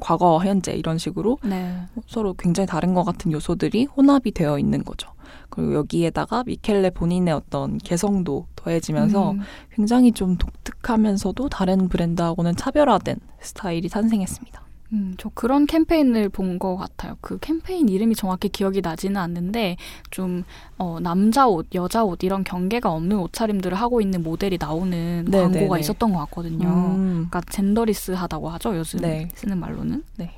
과거와 0.00 0.44
현재 0.44 0.72
이런 0.72 0.98
식으로 0.98 1.38
네. 1.44 1.78
서로 2.06 2.34
굉장히 2.34 2.66
다른 2.66 2.92
것 2.94 3.04
같은 3.04 3.32
요소들이 3.32 3.86
혼합이 3.96 4.32
되어 4.32 4.58
있는 4.58 4.84
거죠. 4.84 5.08
그리고 5.48 5.74
여기에다가 5.74 6.42
미켈레 6.44 6.90
본인의 6.90 7.32
어떤 7.32 7.78
개성도 7.78 8.46
더해지면서 8.56 9.32
음. 9.32 9.40
굉장히 9.70 10.10
좀 10.10 10.36
독특하면서도 10.36 11.48
다른 11.48 11.88
브랜드하고는 11.88 12.56
차별화된 12.56 13.16
스타일이 13.40 13.88
탄생했습니다. 13.88 14.63
음, 14.92 15.14
저 15.18 15.30
그런 15.34 15.66
캠페인을 15.66 16.28
본 16.28 16.58
것 16.58 16.76
같아요. 16.76 17.16
그 17.20 17.38
캠페인 17.38 17.88
이름이 17.88 18.14
정확히 18.14 18.48
기억이 18.48 18.80
나지는 18.80 19.16
않는데 19.16 19.76
좀 20.10 20.44
어, 20.78 20.98
남자 21.00 21.48
옷, 21.48 21.66
여자 21.74 22.04
옷 22.04 22.22
이런 22.22 22.44
경계가 22.44 22.92
없는 22.92 23.18
옷차림들을 23.18 23.76
하고 23.76 24.00
있는 24.00 24.22
모델이 24.22 24.58
나오는 24.60 25.24
네, 25.28 25.38
광고가 25.40 25.58
네, 25.60 25.68
네. 25.74 25.80
있었던 25.80 26.12
것 26.12 26.18
같거든요. 26.20 26.68
음. 26.68 27.26
그러니까 27.28 27.40
젠더리스하다고 27.50 28.48
하죠 28.50 28.76
요즘 28.76 29.00
네. 29.00 29.28
쓰는 29.34 29.58
말로는. 29.58 30.04
네. 30.16 30.30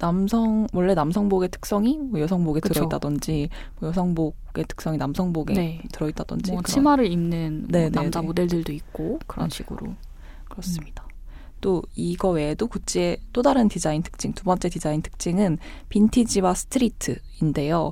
남성 0.00 0.66
원래 0.72 0.92
남성복의 0.92 1.50
특성이 1.50 1.96
뭐 1.96 2.20
여성복에 2.20 2.60
그쵸. 2.60 2.74
들어있다든지 2.74 3.48
뭐 3.78 3.88
여성복의 3.88 4.64
특성이 4.68 4.98
남성복에 4.98 5.54
네. 5.54 5.82
들어있다든지 5.92 6.52
뭐 6.52 6.62
치마를 6.62 7.06
입는 7.10 7.68
뭐 7.70 7.90
남자 7.90 8.20
모델들도 8.20 8.72
있고 8.72 9.20
그런 9.26 9.48
식으로 9.48 9.94
그렇습니다. 10.48 11.03
또 11.64 11.82
이거 11.94 12.28
외에도 12.28 12.66
구찌의 12.66 13.16
또 13.32 13.40
다른 13.40 13.68
디자인 13.68 14.02
특징, 14.02 14.34
두 14.34 14.44
번째 14.44 14.68
디자인 14.68 15.00
특징은 15.00 15.56
빈티지와 15.88 16.52
street인데요. 16.52 17.90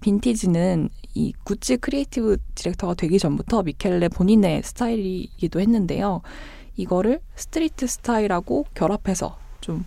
빈티지는 0.00 0.88
이 1.14 1.32
구찌 1.42 1.78
creative 1.78 2.36
director가 2.54 2.94
되기 2.94 3.18
전부터 3.18 3.64
미켈레 3.64 4.10
본인의 4.10 4.62
스타일이기도 4.62 5.58
했는데요. 5.58 6.20
이거를 6.76 7.18
street 7.34 7.88
스타일하고 7.88 8.66
결합해서 8.74 9.36
좀 9.60 9.84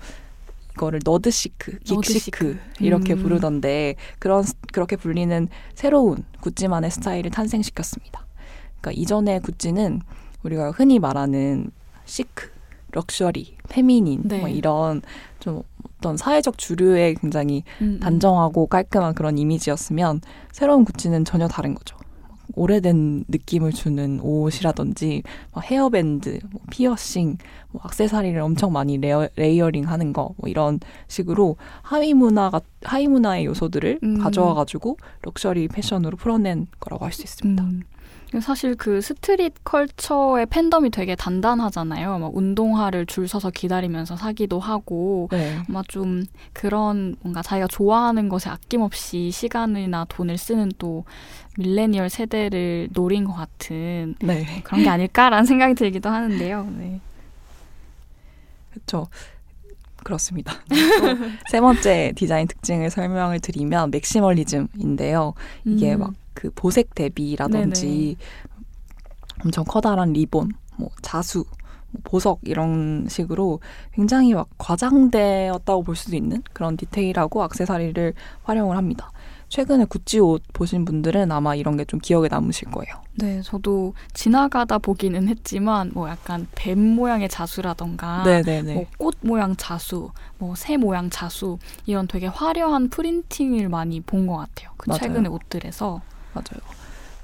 이거를 0.73 0.99
nerd 1.05 1.38
chic, 1.38 1.79
geek 1.85 2.22
chic 2.22 2.59
이렇게 2.81 3.13
음. 3.13 3.23
부르던데 3.23 3.95
그런 4.19 4.43
그렇게 4.73 4.97
불리는 4.97 5.47
새로운 5.73 6.25
구찌만의 6.41 6.91
스타일을 6.91 7.31
탄생시켰습니다. 7.31 8.27
그러니까 8.81 8.91
이전의 9.01 9.39
구찌는 9.39 10.01
우리가 10.43 10.71
흔히 10.71 10.99
말하는 10.99 11.71
chic 12.03 12.50
luxury, 12.91 13.57
feminine 13.69 14.21
네. 14.25 14.39
뭐 14.39 14.47
이런 14.49 15.01
좀 15.39 15.63
어떤 15.97 16.17
사회적 16.17 16.57
주류의 16.57 17.15
굉장히 17.15 17.63
음, 17.81 17.95
음. 17.95 17.99
단정하고 17.99 18.67
깔끔한 18.67 19.13
그런 19.13 19.37
이미지였으면 19.37 20.21
새로운 20.51 20.83
구찌는 20.85 21.25
전혀 21.25 21.47
다른 21.47 21.73
거죠. 21.75 21.95
오래된 22.53 23.23
느낌을 23.29 23.71
주는 23.71 24.19
옷이라든지 24.19 25.23
뭐 25.53 25.63
헤어밴드, 25.63 26.39
뭐 26.51 26.61
피어싱, 26.69 27.37
뭐 27.71 27.81
악세사리를 27.85 28.37
엄청 28.41 28.73
많이 28.73 28.97
레어, 28.97 29.29
layering 29.37 29.87
하는 29.87 30.11
거, 30.11 30.33
뭐 30.37 30.49
이런 30.49 30.79
식으로 31.07 31.55
하위 31.81 32.13
문화가 32.13 32.59
하위 32.83 33.07
문화의 33.07 33.45
요소들을 33.45 33.99
음. 34.03 34.19
가져와 34.19 34.53
가지고 34.53 34.97
럭셔리 35.21 35.69
패션으로 35.69 36.17
풀어낸 36.17 36.67
거라고 36.79 37.05
할 37.05 37.13
수 37.13 37.23
있습니다. 37.23 37.63
음. 37.63 37.83
사실 38.39 38.75
그 38.75 39.01
street 39.01 39.65
culture의 39.65 40.45
팬덤이 40.45 40.89
되게 40.89 41.15
단단하잖아요. 41.15 42.19
막 42.19 42.35
운동화를 42.35 43.05
줄 43.05 43.27
서서 43.27 43.49
기다리면서 43.49 44.15
사기도 44.15 44.59
하고 44.59 45.27
네. 45.31 45.57
아마 45.67 45.83
좀 45.87 46.23
그런 46.53 47.15
뭔가 47.21 47.41
자기가 47.41 47.67
좋아하는 47.67 48.29
것에 48.29 48.49
아낌없이 48.49 49.31
시간이나 49.31 50.05
돈을 50.07 50.37
쓰는 50.37 50.71
또 50.77 51.03
밀레니얼 51.57 52.09
세대를 52.09 52.89
노린 52.93 53.25
것 53.25 53.33
같은 53.33 54.15
네. 54.21 54.61
그런 54.63 54.83
게 54.83 54.89
아닐까라는 54.89 55.45
생각이 55.45 55.73
들기도 55.75 56.09
하는데요. 56.09 56.67
네. 56.77 57.01
그렇죠. 58.71 59.07
그렇습니다. 60.03 60.53
세 61.51 61.61
번째 61.61 62.13
디자인 62.15 62.47
특징을 62.47 62.89
설명을 62.89 63.39
드리면 63.39 63.91
맥시멀리즘인데요. 63.91 65.33
이게 65.65 65.93
음. 65.93 65.99
막 65.99 66.13
그 66.33 66.51
보색 66.55 66.93
대비라든지. 66.95 68.17
엄청 69.43 69.63
커다란 69.63 70.13
리본, 70.13 70.51
뭐 70.77 70.89
자수, 71.01 71.43
뭐 71.91 72.01
보석 72.03 72.39
이런 72.43 73.07
식으로 73.09 73.59
굉장히 73.93 74.33
막 74.33 74.47
과장되었다고 74.57 75.83
볼 75.83 75.95
수도 75.95 76.15
있는 76.15 76.43
그런 76.53 76.77
디테일하고 76.77 77.41
악세사리를 77.43 78.13
활용을 78.43 78.77
합니다. 78.77 79.11
최근에 79.49 79.83
구찌 79.85 80.19
옷 80.19 80.43
보신 80.53 80.85
분들은 80.85 81.29
아마 81.31 81.55
이런 81.55 81.75
게 81.75 81.83
좀 81.85 81.99
기억에 81.99 82.29
남으실 82.29 82.69
거예요. 82.71 82.95
네, 83.15 83.41
저도 83.41 83.93
지나가다 84.13 84.77
보기는 84.77 85.27
했지만 85.27 85.91
뭐 85.93 86.07
약간 86.07 86.47
뱀 86.55 86.79
모양의 86.79 87.27
자수라던가 87.27 88.23
뭐 88.75 88.85
꽃 88.97 89.17
모양 89.21 89.55
자수, 89.57 90.11
뭐 90.37 90.53
새 90.55 90.77
모양 90.77 91.09
자수 91.09 91.57
이런 91.85 92.07
되게 92.07 92.27
화려한 92.27 92.89
프린팅을 92.89 93.67
많이 93.67 93.99
본 94.01 94.27
것 94.27 94.37
같아요. 94.37 94.69
그. 94.77 94.93
최근에 94.93 95.27
옷들에서 95.27 95.99
맞아요. 96.33 96.61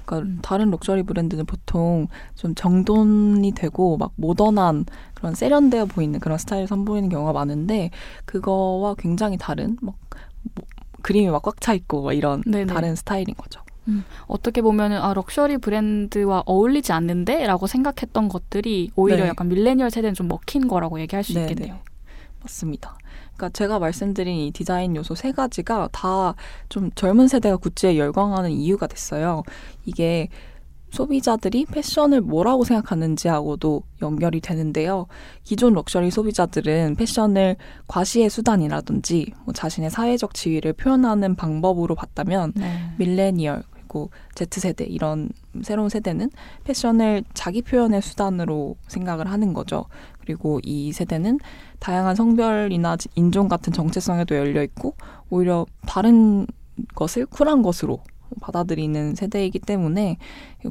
그러니까 0.04 0.30
음. 0.30 0.38
다른 0.42 0.70
럭셔리 0.70 1.02
브랜드는 1.02 1.44
보통 1.44 2.08
좀 2.34 2.54
정돈이 2.54 3.52
되고 3.52 3.96
막 3.98 4.12
모던한 4.16 4.86
그런 5.14 5.34
세련되어 5.34 5.86
보이는 5.86 6.18
그런 6.20 6.38
스타일을 6.38 6.66
선보이는 6.66 7.08
경우가 7.10 7.32
많은데 7.34 7.90
그거와 8.24 8.94
굉장히 8.94 9.36
다른 9.36 9.76
막 9.82 9.96
뭐, 10.54 10.64
그림이 11.02 11.28
막 11.28 11.42
꽉 11.42 11.60
차 11.60 11.74
있고 11.74 12.02
막 12.02 12.12
이런 12.14 12.42
네네. 12.46 12.72
다른 12.72 12.96
스타일인 12.96 13.34
거죠. 13.34 13.60
음, 13.88 14.04
어떻게 14.26 14.60
보면은 14.62 15.00
아 15.00 15.14
럭셔리 15.14 15.58
브랜드와 15.58 16.42
어울리지 16.46 16.92
않는데라고 16.92 17.66
생각했던 17.66 18.28
것들이 18.28 18.90
오히려 18.96 19.24
네. 19.24 19.28
약간 19.30 19.48
밀레니얼 19.48 19.90
세대는 19.90 20.14
좀 20.14 20.28
먹힌 20.28 20.68
거라고 20.68 21.00
얘기할 21.00 21.24
수 21.24 21.34
네네. 21.34 21.50
있겠네요. 21.52 21.78
맞습니다. 22.42 22.96
그러니까 23.38 23.50
제가 23.50 23.78
말씀드린 23.78 24.36
이 24.36 24.50
디자인 24.50 24.96
요소 24.96 25.14
세 25.14 25.32
가지가 25.32 25.88
다 25.92 26.34
좀 26.68 26.90
젊은 26.94 27.28
세대가 27.28 27.56
구찌에 27.56 27.96
열광하는 27.96 28.50
이유가 28.50 28.86
됐어요. 28.86 29.42
이게 29.84 30.28
소비자들이 30.90 31.66
패션을 31.66 32.22
뭐라고 32.22 32.64
생각하는지하고도 32.64 33.82
연결이 34.02 34.40
되는데요. 34.40 35.06
기존 35.44 35.74
럭셔리 35.74 36.10
소비자들은 36.10 36.96
패션을 36.96 37.56
과시의 37.86 38.30
수단이라든지 38.30 39.32
뭐 39.44 39.52
자신의 39.54 39.90
사회적 39.90 40.34
지위를 40.34 40.72
표현하는 40.72 41.36
방법으로 41.36 41.94
봤다면 41.94 42.52
네. 42.56 42.90
밀레니얼 42.98 43.62
그리고 43.88 44.10
Z세대 44.34 44.84
이런 44.84 45.30
새로운 45.62 45.88
세대는 45.88 46.30
패션을 46.64 47.24
자기 47.32 47.62
표현의 47.62 48.02
수단으로 48.02 48.76
생각을 48.86 49.30
하는 49.30 49.54
거죠. 49.54 49.86
그리고 50.20 50.60
이 50.62 50.92
세대는 50.92 51.40
다양한 51.78 52.14
성별이나 52.14 52.98
인종 53.14 53.48
같은 53.48 53.72
정체성에도 53.72 54.36
열려 54.36 54.62
있고 54.62 54.94
오히려 55.30 55.66
다른 55.86 56.46
것을 56.94 57.26
쿨한 57.26 57.62
것으로 57.62 58.00
받아들이는 58.42 59.14
세대이기 59.14 59.60
때문에 59.60 60.18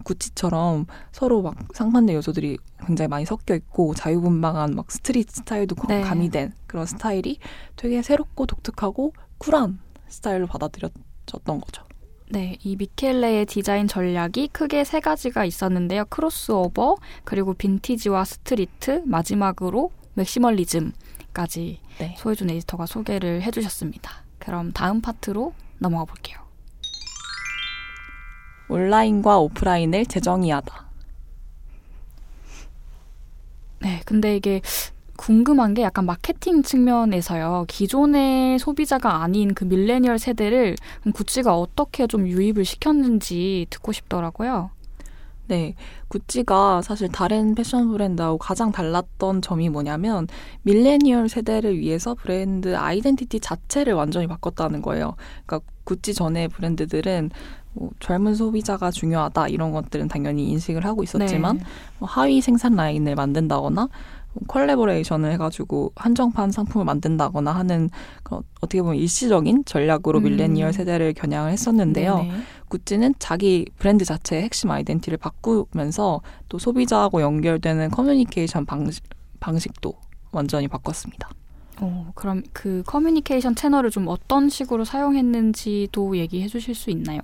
구찌처럼 0.03 0.86
서로 1.12 1.41
막 1.41 1.55
상반된 1.74 2.15
요소들이 2.17 2.59
굉장히 2.86 3.09
많이 3.09 3.25
섞여 3.25 3.55
있고 3.55 3.95
자유분방한 3.95 4.75
막 4.75 4.91
스트릿 4.91 5.31
스타일도 5.31 5.75
네. 5.88 6.01
가미된 6.01 6.53
그런 6.67 6.86
스타일이 6.86 7.39
되게 7.75 8.03
새롭고 8.03 8.45
독특하고 8.45 9.13
쿨한 9.39 9.79
스타일로 10.07 10.45
받아들여졌던 10.45 11.62
거죠. 11.62 11.83
네, 12.29 12.57
이 12.62 12.75
미켈레의 12.75 13.46
디자인 13.46 13.88
전략이 13.88 14.50
크게 14.50 14.84
세 14.84 15.00
가지가 15.00 15.46
있었는데요. 15.46 16.03
크로스오버, 16.05 16.98
그리고 17.24 17.53
빈티지와 17.53 18.25
스트리트, 18.25 19.03
마지막으로 19.05 19.91
맥시멀리즘까지 20.15 21.79
네. 22.00 22.15
소희준 22.17 22.50
에디터가 22.50 22.86
소개를 22.86 23.41
해주셨습니다. 23.43 24.24
그럼 24.39 24.74
다음 24.74 25.00
파트로 25.00 25.53
넘어가 25.79 26.03
볼게요. 26.03 26.38
온라인과 28.67 29.39
오프라인을 29.39 30.05
재정의하다. 30.07 30.88
네, 33.79 34.01
근데 34.05 34.36
이게 34.36 34.62
궁금한 35.17 35.73
게 35.73 35.82
약간 35.82 36.06
마케팅 36.06 36.63
측면에서요. 36.63 37.65
기존의 37.67 38.60
소비자가 38.60 39.23
아닌 39.23 39.53
그 39.53 39.65
밀레니얼 39.65 40.19
세대를 40.19 40.75
구찌가 41.13 41.58
어떻게 41.58 42.08
좀 42.08 42.27
유입을 42.27 42.63
시켰는지 42.63 43.67
듣고 43.69 43.91
싶더라고요. 43.91 44.69
네. 45.47 45.75
구찌가 46.10 46.82
사실 46.82 47.10
다른 47.10 47.56
패션 47.56 47.89
브랜드하고 47.89 48.38
가장 48.38 48.71
달랐던 48.71 49.41
점이 49.41 49.69
뭐냐면 49.69 50.27
밀레니얼 50.63 51.30
세대를 51.30 51.77
위해서 51.77 52.15
브랜드 52.15 52.75
아이덴티티 52.75 53.39
자체를 53.39 53.93
완전히 53.93 54.27
바꿨다는 54.27 54.82
거예요. 54.82 55.15
그러니까 55.45 55.69
구찌 55.84 56.13
전에 56.13 56.47
브랜드들은 56.47 57.32
뭐 57.73 57.91
젊은 57.99 58.36
소비자가 58.36 58.91
중요하다 58.91 59.47
이런 59.47 59.71
것들은 59.71 60.08
당연히 60.08 60.49
인식을 60.49 60.84
하고 60.84 61.03
있었지만 61.03 61.58
네. 61.58 61.63
뭐 61.99 62.10
하위 62.10 62.41
생산 62.41 62.75
라인을 62.75 63.15
만든다거나 63.15 63.88
컬래버레이션을 64.47 65.32
해가지고 65.34 65.91
한정판 65.95 66.52
상품을 66.52 66.86
만든다거나 66.86 67.52
하는 67.52 67.89
그 68.23 68.39
어떻게 68.62 68.82
보면 68.82 68.97
일시적인 68.97 69.65
전략으로 69.65 70.19
음. 70.19 70.23
밀레니얼 70.23 70.73
세대를 70.73 71.13
겨냥을 71.13 71.52
했었는데요. 71.52 72.17
네네. 72.17 72.32
구찌는 72.69 73.15
자기 73.19 73.65
브랜드 73.78 74.06
자체의 74.06 74.43
핵심 74.43 74.71
아이덴티티를 74.71 75.17
바꾸면서 75.17 76.21
또 76.50 76.60
소비자하고 76.60 77.21
연결되는 77.21 77.91
커뮤니케이션 77.91 78.65
방식, 78.65 79.04
방식도 79.39 79.93
완전히 80.32 80.67
바꿨습니다. 80.67 81.30
어, 81.80 82.12
그럼 82.15 82.43
그 82.54 82.84
커뮤니케이션 82.86 83.56
채널을 83.56 83.91
좀 83.91 84.08
어떤 84.08 84.50
식으로 84.50 84.84
사용했는지도 84.84 86.17
얘기해 86.17 86.47
주실 86.47 86.76
수 86.76 86.89
있나요? 86.89 87.21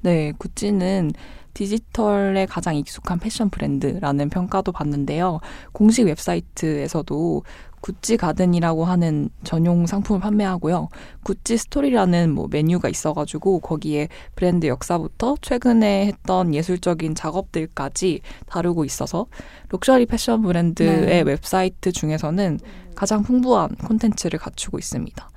네, 0.00 0.32
구찌는 0.38 1.12
디지털에 1.56 2.44
가장 2.44 2.76
익숙한 2.76 3.18
패션 3.18 3.48
브랜드라는 3.48 4.28
평가도 4.28 4.72
받는데요. 4.72 5.40
공식 5.72 6.04
웹사이트에서도 6.04 7.42
구찌 7.80 8.18
가든이라고 8.18 8.84
하는 8.84 9.30
전용 9.42 9.86
상품을 9.86 10.20
판매하고요. 10.20 10.88
구찌 11.22 11.56
스토리라는 11.56 12.30
뭐 12.30 12.46
메뉴가 12.50 12.90
있어가지고 12.90 13.60
거기에 13.60 14.08
브랜드 14.34 14.66
역사부터 14.66 15.36
최근에 15.40 16.06
했던 16.06 16.54
예술적인 16.54 17.14
작업들까지 17.14 18.20
다루고 18.46 18.84
있어서 18.84 19.26
럭셔리 19.70 20.04
패션 20.04 20.42
브랜드의 20.42 21.06
네. 21.06 21.20
웹사이트 21.22 21.90
중에서는 21.90 22.60
가장 22.94 23.22
풍부한 23.22 23.76
콘텐츠를 23.76 24.38
갖추고 24.38 24.78
있습니다. 24.78 25.30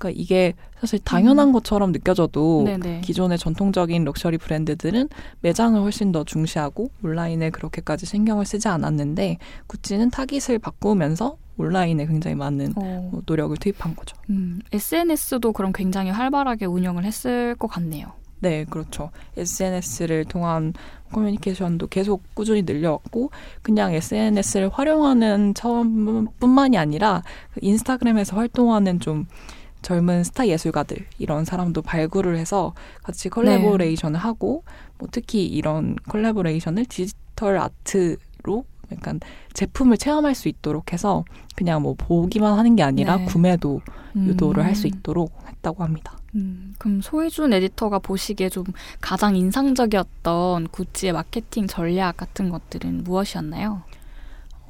그러니까 0.00 0.10
이게 0.18 0.54
사실 0.80 0.98
당연한 0.98 1.48
음. 1.48 1.52
것처럼 1.52 1.92
느껴져도 1.92 2.62
네네. 2.64 3.02
기존의 3.02 3.38
전통적인 3.38 4.02
럭셔리 4.04 4.38
브랜드들은 4.38 5.10
매장을 5.42 5.78
훨씬 5.78 6.10
더 6.10 6.24
중시하고 6.24 6.90
온라인에 7.04 7.50
그렇게까지 7.50 8.06
신경을 8.06 8.46
쓰지 8.46 8.68
않았는데 8.68 9.36
구찌는 9.66 10.10
타깃을 10.10 10.58
바꾸면서 10.58 11.36
온라인에 11.58 12.06
굉장히 12.06 12.34
많은 12.34 12.72
어. 12.76 13.20
노력을 13.26 13.54
투입한 13.58 13.94
거죠. 13.94 14.16
음, 14.30 14.60
SNS도 14.72 15.52
그럼 15.52 15.72
굉장히 15.72 16.10
활발하게 16.10 16.64
운영을 16.64 17.04
했을 17.04 17.54
것 17.56 17.66
같네요. 17.68 18.12
네, 18.38 18.64
그렇죠. 18.64 19.10
SNS를 19.36 20.24
통한 20.24 20.72
커뮤니케이션도 21.12 21.88
계속 21.88 22.22
꾸준히 22.32 22.62
늘려왔고 22.62 23.30
그냥 23.60 23.92
SNS를 23.92 24.70
활용하는 24.70 25.52
차원뿐만이 25.52 26.78
아니라 26.78 27.22
그 27.52 27.60
인스타그램에서 27.62 28.36
활동하는 28.36 28.98
좀 28.98 29.26
젊은 29.82 30.24
스타 30.24 30.46
예술가들 30.46 31.06
이런 31.18 31.44
사람도 31.44 31.82
발굴을 31.82 32.36
해서 32.36 32.74
같이 33.02 33.28
컬래버레이션을 33.28 34.12
네. 34.14 34.18
하고 34.18 34.64
뭐 34.98 35.08
특히 35.10 35.46
이런 35.46 35.96
컬래버레이션을 36.08 36.86
디지털 36.86 37.58
아트로 37.58 38.64
약간 38.92 39.20
제품을 39.52 39.96
체험할 39.96 40.34
수 40.34 40.48
있도록 40.48 40.92
해서 40.92 41.24
그냥 41.54 41.82
뭐 41.82 41.94
보기만 41.96 42.58
하는 42.58 42.76
게 42.76 42.82
아니라 42.82 43.16
네. 43.16 43.24
구매도 43.24 43.80
유도를 44.16 44.62
음. 44.62 44.66
할수 44.66 44.86
있도록 44.86 45.32
했다고 45.46 45.84
합니다. 45.84 46.16
음, 46.34 46.74
그럼 46.78 47.00
소희준 47.00 47.52
에디터가 47.52 47.98
보시기에 47.98 48.48
좀 48.48 48.64
가장 49.00 49.36
인상적이었던 49.36 50.68
구찌의 50.68 51.12
마케팅 51.12 51.66
전략 51.66 52.16
같은 52.16 52.50
것들은 52.50 53.04
무엇이었나요? 53.04 53.82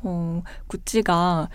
어, 0.03 0.43
구찌가 0.67 1.49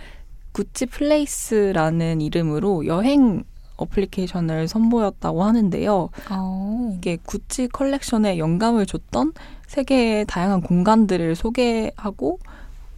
구찌 0.55 0.85
플레이스라는 0.85 2.21
이름으로 2.21 2.85
여행 2.85 3.43
어플리케이션을 3.75 4.69
선보였다고 4.69 5.43
하는데요. 5.43 5.93
오. 5.93 6.09
어. 6.29 6.93
이게 6.97 7.17
구찌 7.25 7.67
컬렉션에 7.67 8.37
영감을 8.37 8.85
줬던 8.85 9.33
세계의 9.67 10.23
다양한 10.27 10.61
공간들을 10.61 11.35
소개하고 11.35 12.39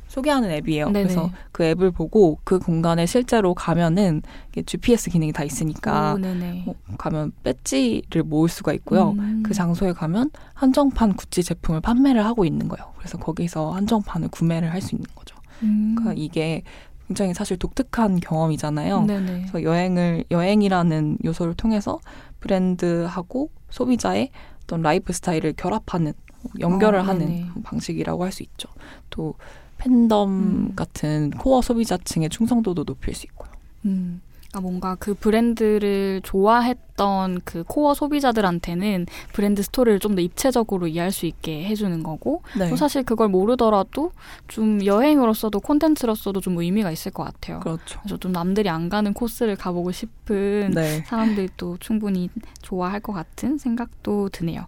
소개하는 0.08 0.52
앱이에요. 0.52 0.92
네네. 0.92 1.04
그래서 1.06 1.32
그 1.52 1.64
앱을 1.64 1.90
보고 1.90 2.38
그 2.44 2.60
공간에 2.60 3.08
실제로 3.08 3.56
가면은 3.56 4.22
GPS 4.64 5.10
기능이 5.10 5.34
다 5.34 5.44
있으니까 5.44 6.14
오, 6.14 6.20
뭐 6.20 6.76
가면 7.00 7.32
배지를 7.42 8.22
모을 8.24 8.50
수가 8.50 8.72
있고요. 8.74 9.16
음. 9.18 9.42
그 9.44 9.56
장소에 9.56 9.94
가면 9.94 10.30
한정판 10.54 11.16
구찌 11.16 11.42
제품을 11.42 11.82
판매를 11.82 12.24
하고 12.24 12.46
있는 12.46 12.68
거예요. 12.68 12.94
그래서 13.00 13.18
거기서 13.18 13.72
한정판을 13.72 14.28
구매를 14.28 14.72
할 14.72 14.80
수 14.80 14.94
있는 14.94 15.08
거죠. 15.16 15.36
음. 15.64 15.96
그러니까 15.98 16.22
이게 16.22 16.62
굉장히 17.08 17.34
사실 17.34 17.58
독특한 17.58 18.20
경험이잖아요. 18.20 19.04
네네. 19.04 19.26
그래서 19.50 19.64
여행을 19.64 20.26
여행이라는 20.30 21.20
요소를 21.24 21.54
통해서 21.56 22.00
브랜드하고 22.40 23.50
소비자의 23.70 24.30
어떤 24.64 24.82
라이프 24.82 25.14
스타일을 25.14 25.54
결합하는 25.54 26.14
연결을 26.60 27.00
어, 27.00 27.04
하는. 27.04 27.48
방식이라고 27.64 28.24
할 28.24 28.32
수 28.32 28.44
있죠. 28.44 28.70
또 29.10 29.36
팬덤 29.78 30.30
음. 30.30 30.76
같은 30.76 31.32
코어 31.32 31.62
소비자층의 31.62 32.30
충성도도 32.30 32.84
높일 32.84 33.14
수 33.16 33.26
있고요. 33.28 33.50
음. 33.86 34.22
그러니까 34.50 34.62
뭔가 34.62 34.96
그 34.96 35.14
브랜드를 35.14 36.22
좋아했던 36.24 37.42
그 37.44 37.64
코어 37.64 37.94
소비자들한테는 37.94 39.06
브랜드 39.34 39.62
스토리를 39.62 40.00
좀 40.00 40.16
더 40.16 40.22
입체적으로 40.22 40.88
이해할 40.88 41.12
수 41.12 41.26
있게 41.26 41.66
해주는 41.66 42.02
거고 42.02 42.42
네. 42.58 42.70
또 42.70 42.76
사실 42.76 43.04
그걸 43.04 43.28
모르더라도 43.28 44.12
좀 44.48 44.84
여행으로서도 44.84 45.60
콘텐츠로서도 45.60 46.42
좀 46.42 46.58
의미가 46.58 46.92
있을 46.92 47.12
것 47.12 47.24
같아요. 47.24 47.60
그렇죠. 47.60 48.00
그래서 48.02 48.18
좀 48.18 48.32
남들이 48.32 48.70
안 48.70 48.90
가는 48.90 49.14
코스를 49.14 49.56
가보고 49.56 49.92
싶은 49.92 50.72
네. 50.74 51.04
사람들이 51.06 51.50
또 51.58 51.78
충분히 51.80 52.30
좋아할 52.62 53.00
것 53.00 53.14
같은 53.14 53.58
생각도 53.58 54.30
드네요. 54.30 54.66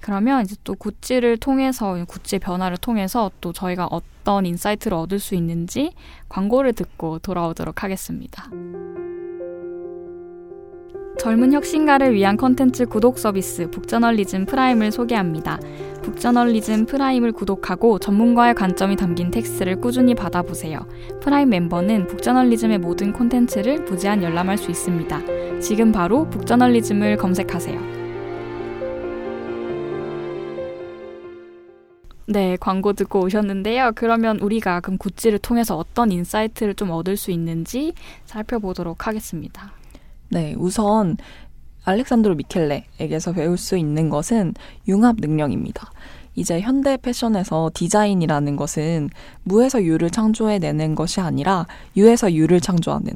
그러면 0.00 0.44
이제 0.44 0.54
또 0.64 0.74
구찌를 0.74 1.38
통해서 1.38 2.04
구찌의 2.04 2.38
변화를 2.40 2.76
통해서 2.76 3.30
또 3.40 3.52
저희가 3.54 3.86
어떤 3.90 4.44
인사이트를 4.44 4.96
얻을 4.96 5.18
수 5.18 5.34
있는지 5.34 5.92
광고를 6.28 6.74
듣고 6.74 7.20
돌아오도록 7.20 7.82
하겠습니다. 7.82 8.50
젊은 11.18 11.52
혁신가를 11.52 12.12
위한 12.12 12.36
컨텐츠 12.36 12.86
구독 12.86 13.18
서비스 13.18 13.70
북저널리즘 13.70 14.46
프라임을 14.46 14.90
소개합니다. 14.90 15.58
북저널리즘 16.02 16.86
프라임을 16.86 17.32
구독하고 17.32 17.98
전문가의 17.98 18.54
관점이 18.54 18.96
담긴 18.96 19.30
텍스트를 19.30 19.80
꾸준히 19.80 20.14
받아보세요. 20.14 20.86
프라임 21.20 21.50
멤버는 21.50 22.08
북저널리즘의 22.08 22.78
모든 22.78 23.12
콘텐츠를 23.12 23.82
무제한 23.84 24.22
열람할 24.22 24.58
수 24.58 24.70
있습니다. 24.70 25.60
지금 25.60 25.92
바로 25.92 26.28
북저널리즘을 26.28 27.16
검색하세요. 27.16 27.94
네, 32.26 32.56
광고 32.58 32.94
듣고 32.94 33.20
오셨는데요. 33.20 33.92
그러면 33.94 34.38
우리가 34.40 34.80
그럼 34.80 34.98
구찌를 34.98 35.38
통해서 35.38 35.76
어떤 35.76 36.10
insight를 36.10 36.74
좀 36.74 36.90
얻을 36.90 37.16
수 37.16 37.30
있는지 37.30 37.92
살펴보도록 38.24 39.06
하겠습니다. 39.06 39.72
네, 40.34 40.54
우선 40.58 41.16
알렉산드로 41.84 42.34
미켈레에게서 42.34 43.32
배울 43.32 43.56
수 43.56 43.76
있는 43.76 44.08
것은 44.10 44.54
융합 44.88 45.16
능력입니다. 45.20 45.90
이제 46.34 46.60
현대 46.60 46.96
패션에서 46.96 47.70
디자인이라는 47.74 48.56
것은 48.56 49.10
무에서 49.44 49.82
유를 49.82 50.10
창조해내는 50.10 50.96
것이 50.96 51.20
아니라 51.20 51.66
유에서 51.96 52.32
유를 52.32 52.60
창조하는 52.60 53.12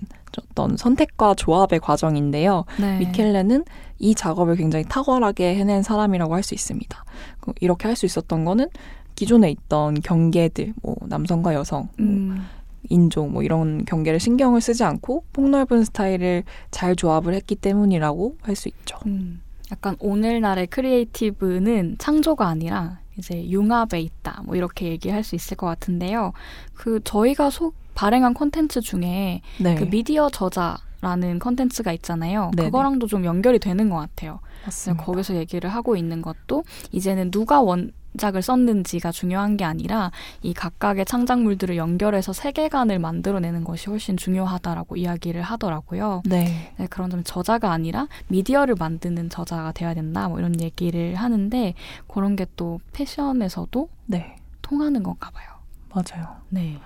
어떤 0.52 0.76
선택과 0.76 1.34
조합의 1.34 1.80
과정인데요. 1.80 2.64
네. 2.78 2.98
미켈레는 2.98 3.64
이 3.98 4.14
작업을 4.14 4.54
굉장히 4.54 4.84
탁월하게 4.88 5.56
해낸 5.56 5.82
사람이라고 5.82 6.32
할 6.34 6.44
수 6.44 6.54
있습니다. 6.54 7.04
그 7.40 7.52
이렇게 7.60 7.88
할 7.88 7.96
수 7.96 8.06
있었던 8.06 8.44
거는 8.44 8.68
기존에 9.16 9.50
있던 9.50 10.00
경계들, 10.00 10.74
뭐 10.82 10.94
남성과 11.06 11.54
여성, 11.54 11.88
뭐 11.98 12.06
음, 12.06 12.46
인종 12.88 13.32
뭐 13.32 13.42
이런 13.42 13.84
경계를 13.84 14.20
신경을 14.20 14.60
쓰지 14.60 14.84
않고 14.84 15.24
폭넓은 15.32 15.84
스타일을 15.84 16.44
잘 16.70 16.96
조합을 16.96 17.34
했기 17.34 17.54
때문이라고 17.54 18.36
할 18.42 18.56
수 18.56 18.68
있죠. 18.68 18.98
음, 19.06 19.40
약간 19.70 19.96
오늘날의 20.00 20.66
creative는 20.68 21.96
창조가 21.98 22.46
아니라 22.46 23.00
이제 23.18 23.48
융합에 23.48 24.00
있다. 24.00 24.42
뭐 24.44 24.56
이렇게 24.56 24.86
얘기할 24.88 25.22
수 25.24 25.34
있을 25.34 25.56
것 25.56 25.66
같은데요. 25.66 26.32
그 26.74 27.00
저희가 27.04 27.50
속 27.50 27.74
발행한 27.94 28.32
콘텐츠 28.34 28.80
중에 28.80 29.42
네, 29.60 29.74
그 29.74 29.84
미디어 29.84 30.28
저자 30.30 30.78
라는 31.00 31.38
콘텐츠가 31.38 31.92
있잖아요. 31.92 32.50
네네. 32.56 32.70
그거랑도 32.70 33.06
좀 33.06 33.24
연결이 33.24 33.58
되는 33.58 33.88
것 33.88 33.96
같아요. 33.96 34.40
맞습니다. 34.64 35.04
거기서 35.04 35.36
얘기를 35.36 35.70
하고 35.70 35.96
있는 35.96 36.22
것도 36.22 36.64
이제는 36.90 37.30
누가 37.30 37.60
원작을 37.60 38.42
썼는지가 38.42 39.12
중요한 39.12 39.56
게 39.56 39.64
아니라 39.64 40.10
이 40.42 40.54
각각의 40.54 41.04
창작물들을 41.04 41.76
연결해서 41.76 42.32
세계관을 42.32 42.98
만들어내는 42.98 43.62
것이 43.64 43.90
훨씬 43.90 44.16
중요하다라고 44.16 44.96
이야기를 44.96 45.42
하더라고요. 45.42 46.22
네, 46.24 46.72
네, 46.78 46.86
그런 46.88 47.10
점 47.10 47.22
저자가 47.22 47.70
아니라 47.70 48.08
미디어를 48.28 48.74
만드는 48.76 49.28
저자가 49.28 49.72
돼야 49.72 49.94
된다 49.94 50.28
뭐 50.28 50.38
이런 50.40 50.60
얘기를 50.60 51.14
하는데 51.14 51.74
그런 52.08 52.34
게 52.34 52.46
또 52.56 52.80
패션에서도 52.92 53.88
네, 54.06 54.36
통하는 54.62 55.02
건가 55.02 55.30
봐요. 55.30 55.46
맞아요. 55.90 56.36
네. 56.48 56.78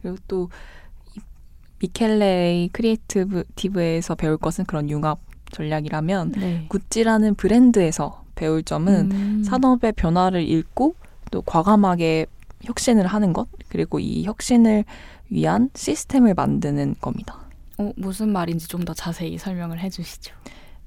그리고 0.00 0.16
또이 0.28 0.46
미켈레의 1.80 2.68
creative에서 2.68 4.14
배울 4.14 4.36
것은 4.36 4.64
그런 4.64 4.90
융합 4.90 5.20
전략이라면 5.52 6.32
네. 6.32 6.66
구찌라는 6.68 7.34
브랜드에서 7.34 8.24
배울 8.34 8.62
점은 8.62 9.10
음. 9.12 9.42
산업의 9.44 9.92
변화를 9.92 10.48
읽고 10.48 10.94
또 11.30 11.42
과감하게 11.42 12.26
혁신을 12.62 13.06
하는 13.06 13.32
것 13.32 13.48
그리고 13.68 13.98
이 13.98 14.24
혁신을 14.24 14.84
위한 15.30 15.70
시스템을 15.74 16.34
만드는 16.34 16.96
겁니다. 17.00 17.38
어, 17.78 17.92
무슨 17.96 18.30
말인지 18.32 18.68
좀 18.68 18.84
더 18.84 18.94
자세히 18.94 19.38
설명을 19.38 19.80
해주시죠. 19.80 20.34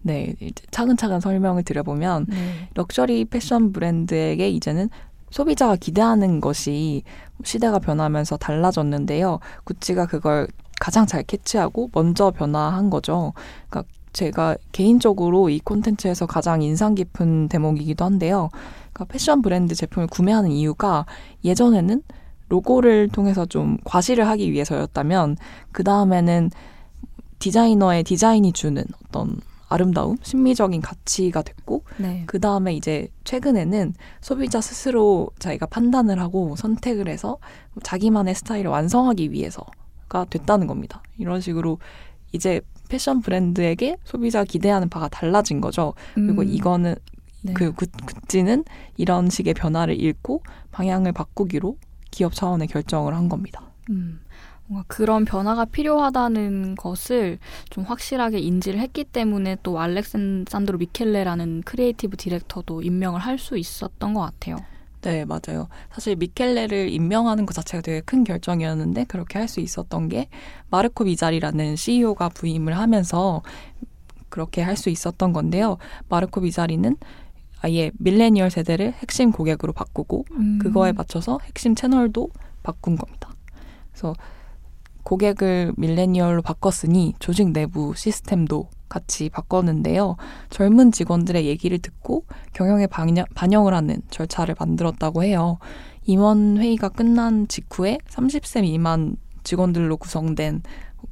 네, 0.04 0.36
차근차근 0.72 1.20
설명을 1.20 1.64
드려보면 1.64 2.26
네. 2.28 2.70
럭셔리 2.74 3.26
패션 3.26 3.72
브랜드에게 3.72 4.50
이제는 4.50 4.90
소비자가 5.30 5.76
기대하는 5.76 6.42
것이 6.42 7.04
시대가 7.44 7.80
변하면서 7.80 8.38
달라졌는데요. 8.38 9.40
구찌가 9.64 10.06
그걸 10.06 10.48
가장 10.82 11.06
잘 11.06 11.22
캐치하고 11.22 11.92
먼저 11.94 12.32
변화한 12.32 12.90
거죠. 12.90 13.34
그러니까 13.70 13.94
제가 14.14 14.58
개인적으로 14.72 15.50
이 15.50 15.60
콘텐츠에서 15.60 16.26
가장 16.26 16.64
인상 16.64 16.96
깊은 16.96 17.50
대목이기도 17.50 18.04
한데요. 18.04 18.50
그러니까 18.92 19.06
패션 19.06 19.44
브랜드 19.44 19.76
제품을 19.76 20.08
구매하는 20.08 20.50
이유가 20.50 21.06
예전에는 21.46 22.02
로고를 22.50 23.10
통해서 23.10 23.46
좀 23.46 23.78
과시를 23.84 24.28
하기 24.28 24.52
위해서였다면 24.52 25.38
그 25.72 25.84
다음에는 25.84 26.50
디자이너의 27.38 28.04
디자인이 28.04 28.52
주는 28.52 28.84
어떤 29.06 29.38
아름다움, 29.70 30.18
심미적인 30.24 30.82
가치가 30.82 31.44
됐고 31.44 31.84
네. 31.98 32.24
그 32.26 32.40
다음에 32.40 32.74
이제 32.74 33.08
최근에는 33.24 33.94
소비자 34.20 34.60
스스로 34.60 35.30
자기가 35.38 35.68
판단을 35.68 36.20
하고 36.20 36.56
선택을 36.56 37.08
해서 37.08 37.38
자기만의 37.84 38.34
스타일을 38.34 38.72
완성하기 38.72 39.32
위해서 39.32 39.64
가 40.12 40.26
됐다는 40.26 40.68
겁니다. 40.68 41.02
이런 41.18 41.40
식으로 41.40 41.80
이제 42.34 42.60
패션 42.90 43.22
브랜드에게 43.22 43.96
소비자가 44.04 44.44
기대하는 44.44 44.90
바가 44.90 45.08
달라진 45.08 45.62
거죠. 45.62 45.94
그리고 46.16 46.42
음. 46.42 46.48
이거는 46.50 46.96
네. 47.44 47.54
그 47.54 47.72
구- 47.72 47.90
구찌는 48.06 48.66
이런 48.98 49.30
식의 49.30 49.54
변화를 49.54 50.00
읽고 50.02 50.44
방향을 50.72 51.14
바꾸기로 51.14 51.78
기업 52.12 52.34
차원의 52.34 52.68
결정을 52.68 53.14
한 53.16 53.30
겁니다. 53.30 53.62
음, 53.90 54.20
뭔가 54.68 54.86
그런 54.90 55.24
변화가 55.24 55.64
필요하다는 55.66 56.76
것을 56.76 57.40
좀 57.70 57.86
확실하게 57.86 58.40
인지를 58.40 58.82
했기 58.82 59.06
때문에 59.06 59.58
또 59.64 59.80
알렉산드로 59.80 60.78
미켈레라는 60.78 61.62
creative 61.64 62.18
director도 62.18 62.82
임명을 62.82 63.22
할 63.22 63.38
수 63.40 63.58
있었던 63.58 64.14
것 64.14 64.20
같아요. 64.22 64.58
네, 65.02 65.26
맞아요. 65.26 65.68
사실 65.92 66.16
미켈레를 66.16 66.90
임명하는 66.90 67.46
것 67.46 67.54
자체가 67.54 67.82
되게 67.82 68.02
큰 68.02 68.24
결정이었는데 68.24 69.06
그렇게 69.06 69.40
할 69.40 69.48
수 69.48 69.60
있었던 69.60 70.10
게 70.10 70.30
마르코 70.70 71.04
비자리라는 71.06 71.76
CEO가 71.76 72.30
부임을 72.30 72.78
하면서 72.78 73.42
그렇게 74.30 74.62
할 74.62 74.78
수 74.78 74.90
있었던 74.90 75.34
건데요. 75.34 75.78
마르코 76.08 76.42
비자리는 76.42 76.96
아예 77.62 77.92
밀레니얼 78.00 78.50
세대를 78.50 78.94
핵심 78.94 79.32
고객으로 79.32 79.74
바꾸고 79.74 80.26
음. 80.32 80.60
그거에 80.62 80.92
맞춰서 80.94 81.40
핵심 81.44 81.76
채널도 81.76 82.30
바꾼 82.64 82.96
겁니다. 82.96 83.30
그래서 83.92 84.14
고객을 85.04 85.74
밀레니얼로 85.78 86.44
바꿨으니 86.44 87.16
조직 87.20 87.52
내부 87.52 87.94
시스템도 87.96 88.70
같이 88.92 89.30
바꿨는데요. 89.30 90.18
젊은 90.50 90.92
직원들의 90.92 91.46
얘기를 91.46 91.80
듣고 91.80 92.26
경영에 92.54 92.88
반영, 92.88 93.26
반영을 93.34 93.74
하는 93.74 94.02
절차를 94.10 94.56
만들었다고 94.60 95.24
해요. 95.24 95.58
임원 96.06 96.58
회의가 96.58 96.90
끝난 96.90 97.48
직후에 97.48 98.00
30세 98.10 98.64
미만 98.64 99.16
직원들로 99.44 99.96
구성된 99.98 100.62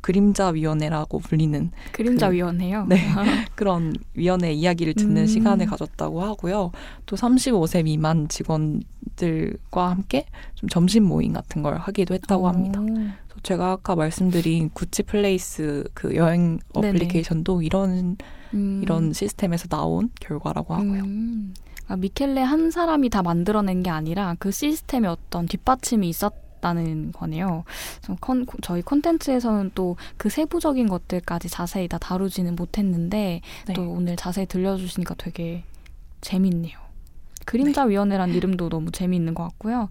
그림자 0.02 0.50
위원회라고 0.50 1.20
불리는 1.20 1.72
그림자 1.94 2.30
그- 2.30 2.36
위원회요. 2.36 2.86
네. 2.88 2.98
그런 3.56 3.94
위원회 4.13 4.52
이야기를 4.54 4.94
듣는 4.96 5.22
음. 5.24 5.28
시간을 5.28 5.65
가졌다고 5.65 6.22
하고요. 6.22 6.72
또 7.06 7.15
35세 7.15 7.84
미만 7.86 8.28
직원들과 8.28 9.89
함께 9.89 10.26
좀 10.56 10.70
점심 10.70 11.06
모임 11.06 11.34
같은 11.34 11.63
걸 11.63 11.78
하기도 11.78 12.13
했다고 12.13 12.48
합니다. 12.48 12.82
제가 13.43 13.71
아까 13.71 13.95
말씀드린 13.95 14.69
구찌 14.73 15.04
플레이스 15.04 15.84
그 15.93 16.15
여행 16.15 16.60
네네. 16.73 16.89
어플리케이션도 16.89 17.62
이런 17.62 18.17
음. 18.54 18.82
이런 18.84 19.13
시스템에서 19.13 19.67
나온 19.67 20.10
결과라고 20.19 20.73
하고요. 20.73 21.04
음. 21.04 21.54
아, 21.88 21.95
미켈레 21.95 22.41
한 22.41 22.71
사람이 22.71 23.10
다 23.10 23.21
만들어낸 23.23 23.82
게 23.82 23.89
아니라 23.89 24.36
그 24.39 24.52
시스템에 24.52 25.08
어떤 25.08 25.47
뒷받침이 25.47 26.08
있었던 26.10 26.49
있다는 26.60 27.12
거네요. 27.13 27.63
컨, 28.21 28.45
저희 28.62 28.82
콘텐츠에서는 28.82 29.71
또 29.73 29.95
그 30.17 30.30
세부적인 30.30 30.88
것들까지 30.88 31.49
자세히 31.49 31.88
다 31.88 31.97
다루지는 31.97 32.56
못했는데 32.56 33.41
네. 33.67 33.73
또 33.73 33.89
오늘 33.89 34.15
자세히 34.15 34.45
들려주시니까 34.45 35.15
되게 35.17 35.63
재밌네요. 36.21 36.78
그림자위원회란 37.45 38.32
네. 38.32 38.38
이름도 38.38 38.69
너무 38.69 38.91
재미있는 38.91 39.34
것 39.34 39.43
같고요. 39.43 39.89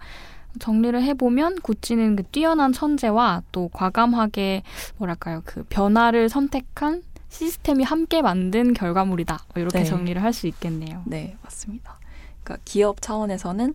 정리를 0.58 1.00
해보면 1.02 1.60
구찌는 1.60 2.16
그 2.16 2.22
뛰어난 2.24 2.72
천재와 2.72 3.42
또 3.52 3.68
과감하게 3.72 4.62
뭐랄까요 4.96 5.42
그 5.44 5.64
변화를 5.68 6.28
선택한 6.28 7.02
시스템이 7.28 7.84
함께 7.84 8.22
만든 8.22 8.72
결과물이다. 8.72 9.38
뭐 9.54 9.60
이렇게 9.62 9.80
네. 9.80 9.84
정리를 9.84 10.22
할 10.22 10.32
수 10.32 10.46
있겠네요. 10.46 11.02
네, 11.04 11.36
맞습니다. 11.42 11.98
그러니까 12.42 12.62
기업 12.64 13.02
차원에서는 13.02 13.74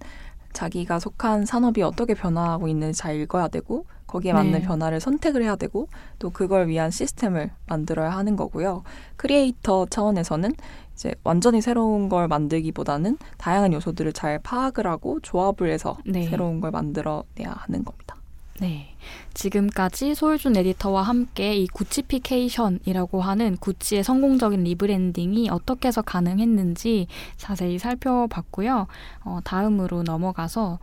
자기가 0.53 0.99
속한 0.99 1.45
산업이 1.45 1.81
어떻게 1.81 2.13
변화하고 2.13 2.67
있는지 2.67 2.97
잘 2.99 3.15
읽어야 3.15 3.47
되고 3.47 3.85
거기에 4.07 4.33
맞는 4.33 4.51
네. 4.51 4.61
변화를 4.61 4.99
선택을 4.99 5.41
해야 5.43 5.55
되고 5.55 5.87
또 6.19 6.29
그걸 6.29 6.67
위한 6.67 6.91
시스템을 6.91 7.49
만들어야 7.67 8.11
하는 8.11 8.35
거고요. 8.35 8.83
크리에이터 9.15 9.87
차원에서는 9.89 10.53
이제 10.93 11.13
완전히 11.23 11.61
새로운 11.61 12.09
걸 12.09 12.27
만들기보다는 12.27 13.17
다양한 13.37 13.73
요소들을 13.73 14.13
잘 14.13 14.39
파악을 14.39 14.87
하고 14.87 15.19
조합을 15.21 15.69
해서 15.69 15.97
네. 16.05 16.27
새로운 16.27 16.61
걸 16.61 16.71
만들어내야 16.71 17.49
하는 17.49 17.83
겁니다. 17.83 18.15
네. 18.59 18.95
지금까지 19.33 20.13
소율준 20.15 20.55
에디터와 20.55 21.01
함께 21.01 21.55
이 21.57 21.67
Guccification이라고 21.67 23.21
하는 23.21 23.57
구찌의 23.57 24.03
성공적인 24.03 24.63
rebranding이 24.63 25.49
어떻게 25.49 25.87
해서 25.87 26.01
가능했는지 26.01 27.07
자세히 27.35 27.79
살펴봤고요. 27.79 28.87
어, 29.25 29.39
다음으로 29.43 30.03
넘어가서 30.03 30.79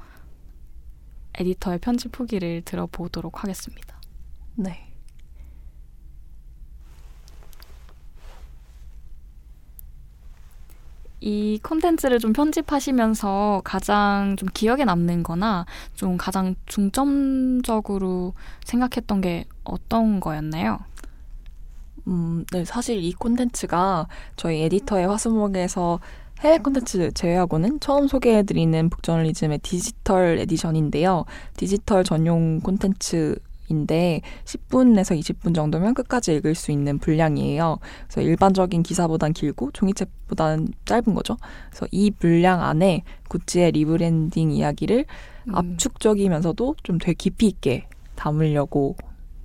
에디터의 1.38 1.78
편집 1.78 2.18
후기를 2.18 2.62
들어보도록 2.62 3.44
하겠습니다. 3.44 4.00
네. 4.56 4.89
이 11.20 11.60
콘텐츠를 11.62 12.18
좀 12.18 12.32
편집하시면서 12.32 13.62
가장 13.64 14.36
좀 14.36 14.48
기억에 14.52 14.84
남는 14.84 15.22
거나 15.22 15.66
좀 15.94 16.16
가장 16.16 16.54
중점적으로 16.66 18.34
생각했던 18.64 19.20
게 19.20 19.44
어떤 19.64 20.20
거였나요? 20.20 20.78
음, 22.08 22.44
네, 22.52 22.64
사실 22.64 23.02
이 23.02 23.12
콘텐츠가 23.12 24.06
저희 24.36 24.62
에디터의 24.62 25.06
화수목에서 25.06 26.00
해외 26.40 26.56
콘텐츠 26.56 27.12
제외하고는 27.12 27.80
처음 27.80 28.08
소개해드리는 28.08 28.88
북저널리즘의 28.88 29.58
디지털 29.58 30.38
edition인데요. 30.38 31.26
디지털 31.56 32.02
전용 32.02 32.60
콘텐츠 32.60 33.36
인데 33.70 34.20
10분에서 34.44 35.18
20분 35.18 35.54
정도면 35.54 35.94
끝까지 35.94 36.34
읽을 36.34 36.54
수 36.54 36.72
있는 36.72 36.98
분량이에요. 36.98 37.78
그래서 38.06 38.20
일반적인 38.20 38.82
기사보단 38.82 39.32
길고 39.32 39.70
종이책보다는 39.72 40.68
짧은 40.84 41.14
거죠. 41.14 41.36
그래서 41.70 41.86
이 41.90 42.10
분량 42.10 42.62
안에 42.62 43.04
구찌의 43.28 43.72
rebranding 43.72 44.50
이야기를 44.50 45.06
음. 45.48 45.54
압축적이면서도 45.54 46.76
좀 46.82 46.98
되게 46.98 47.14
깊이 47.14 47.46
있게 47.46 47.86
담으려고 48.16 48.96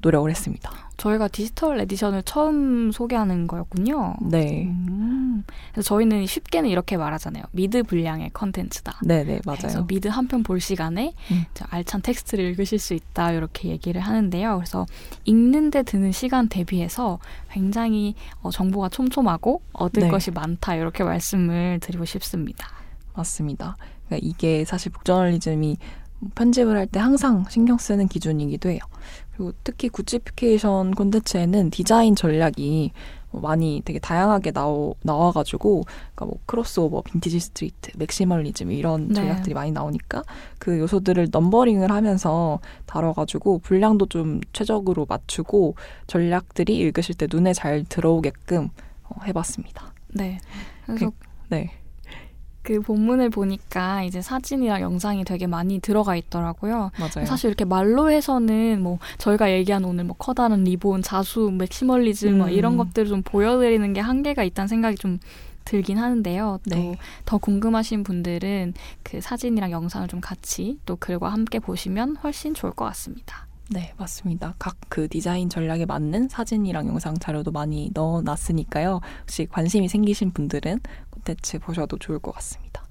노력을 0.01 0.29
했습니다. 0.29 0.71
저희가 0.97 1.27
디지털 1.27 1.79
edition을 1.81 2.23
처음 2.23 2.91
소개하는 2.91 3.47
거였군요. 3.47 4.15
네. 4.21 4.65
음. 4.65 5.43
그래서 5.71 5.87
저희는 5.89 6.25
쉽게는 6.25 6.69
이렇게 6.69 6.95
말하잖아요. 6.95 7.43
미드 7.51 7.83
분량의 7.83 8.29
컨텐츠다. 8.33 8.99
네네, 9.03 9.41
맞아요. 9.45 9.57
그래서 9.59 9.85
미드 9.87 10.07
한 10.07 10.27
편 10.27 10.43
볼 10.43 10.61
시간에 10.61 11.13
음. 11.31 11.45
알찬 11.69 12.01
텍스트를 12.01 12.45
읽으실 12.45 12.79
수 12.79 12.93
있다. 12.93 13.31
이렇게 13.31 13.69
얘기를 13.69 13.99
하는데요. 13.99 14.55
그래서 14.55 14.85
읽는데 15.25 15.83
드는 15.83 16.11
시간 16.11 16.47
대비해서 16.47 17.19
굉장히 17.51 18.15
어, 18.41 18.51
정보가 18.51 18.89
촘촘하고 18.89 19.61
얻을 19.73 20.03
네. 20.03 20.09
것이 20.09 20.31
많다. 20.31 20.75
이렇게 20.75 21.03
말씀을 21.03 21.79
드리고 21.81 22.05
싶습니다. 22.05 22.69
맞습니다. 23.15 23.75
그러니까 24.07 24.27
이게 24.27 24.63
사실 24.65 24.91
북저널리즘이 24.91 25.77
편집을 26.33 26.75
할 26.75 26.87
때 26.87 26.99
항상 26.99 27.45
신경 27.49 27.77
쓰는 27.77 28.07
기준이기도 28.07 28.69
해요. 28.69 28.79
그리고 29.35 29.53
특히 29.63 29.89
Guccification 29.89 30.91
콘텐츠에는 30.91 31.69
디자인 31.69 32.15
전략이 32.15 32.91
뭐 33.31 33.41
많이 33.41 33.81
되게 33.83 33.99
다양하게 33.99 34.51
나오, 34.51 34.95
나와가지고, 35.03 35.83
그러니까 35.83 36.25
뭐 36.25 36.39
크로스오버, 36.45 37.01
빈티지 37.01 37.39
street, 37.41 37.91
maximalism 37.97 38.71
이런 38.71 39.09
네. 39.09 39.15
전략들이 39.15 39.49
네. 39.49 39.53
많이 39.53 39.71
나오니까 39.71 40.23
그 40.57 40.79
요소들을 40.79 41.27
넘버링을 41.31 41.91
하면서 41.91 42.59
다뤄가지고 42.85 43.59
분량도 43.59 44.05
좀 44.05 44.39
최적으로 44.53 45.05
맞추고 45.09 45.75
전략들이 46.07 46.77
읽으실 46.77 47.15
때 47.15 47.27
눈에 47.29 47.51
잘 47.51 47.83
들어오게끔 47.83 48.69
어, 49.03 49.21
해봤습니다. 49.25 49.93
네. 50.13 50.37
그래서 50.85 51.09
그, 51.09 51.15
네. 51.49 51.71
그 52.65 52.81
본문을 52.81 53.29
보니까 53.29 54.01
이제 54.03 54.21
사진이랑 54.23 54.81
영상이 54.81 55.23
되게 55.23 55.45
많이 55.45 55.79
들어가 55.79 56.15
있더라고요. 56.15 56.91
맞아요. 56.97 57.25
사실 57.27 57.49
이렇게 57.49 57.63
말로 57.63 58.09
해서는 58.09 58.81
뭐 58.81 58.97
저희가 59.19 59.51
얘기한 59.51 59.85
오늘 59.85 60.03
뭐 60.03 60.15
커다란 60.17 60.63
리본, 60.63 61.03
자수, 61.03 61.51
maximalism 61.51 62.33
음. 62.33 62.37
뭐 62.39 62.49
이런 62.49 62.73
음. 62.73 62.77
것들을 62.77 63.07
좀 63.07 63.21
보여드리는 63.21 63.93
게 63.93 64.01
한계가 64.01 64.43
있다는 64.43 64.67
생각이 64.67 64.97
좀 64.97 65.19
들긴 65.63 65.99
하는데요. 65.99 66.59
네. 66.65 66.97
또 67.25 67.31
더 67.31 67.37
궁금하신 67.37 68.03
분들은 68.03 68.73
그 69.03 69.21
사진이랑 69.21 69.69
영상을 69.71 70.07
좀 70.07 70.19
같이 70.19 70.79
또 70.85 70.95
글과 70.95 71.29
함께 71.29 71.59
보시면 71.59 72.17
훨씬 72.17 72.55
좋을 72.55 72.73
것 72.73 72.85
같습니다. 72.85 73.44
네, 73.69 73.93
맞습니다. 73.97 74.53
각 74.59 74.75
그 74.89 75.09
디자인 75.09 75.49
전략에 75.49 75.85
맞는 75.85 76.29
사진이랑 76.29 76.87
영상 76.87 77.17
자료도 77.17 77.51
많이 77.51 77.91
넣어 77.93 78.21
놨으니까요. 78.21 79.01
혹시 79.21 79.45
관심이 79.45 79.89
생기신 79.89 80.31
분들은 80.31 80.79
콘텐츠 81.09 81.59
보셔도 81.59 81.97
좋을 81.97 82.19
것 82.19 82.31
같습니다. 82.35 82.85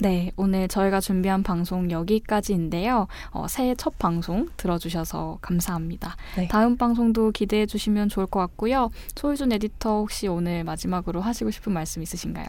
네, 0.00 0.30
오늘 0.36 0.68
저희가 0.68 1.00
준비한 1.00 1.42
방송 1.42 1.90
여기까지인데요. 1.90 3.06
어, 3.30 3.48
새해 3.48 3.74
첫 3.74 3.98
방송 3.98 4.48
들어주셔서 4.56 5.38
감사합니다. 5.42 6.16
네. 6.36 6.48
다음 6.48 6.76
방송도 6.76 7.32
기대해 7.32 7.66
주시면 7.66 8.08
좋을 8.10 8.26
것 8.26 8.40
같고요. 8.40 8.90
소유준 9.14 9.52
에디터 9.52 9.98
혹시 10.00 10.28
오늘 10.28 10.64
마지막으로 10.64 11.20
하시고 11.20 11.50
싶은 11.50 11.72
말씀 11.72 12.02
있으신가요? 12.02 12.46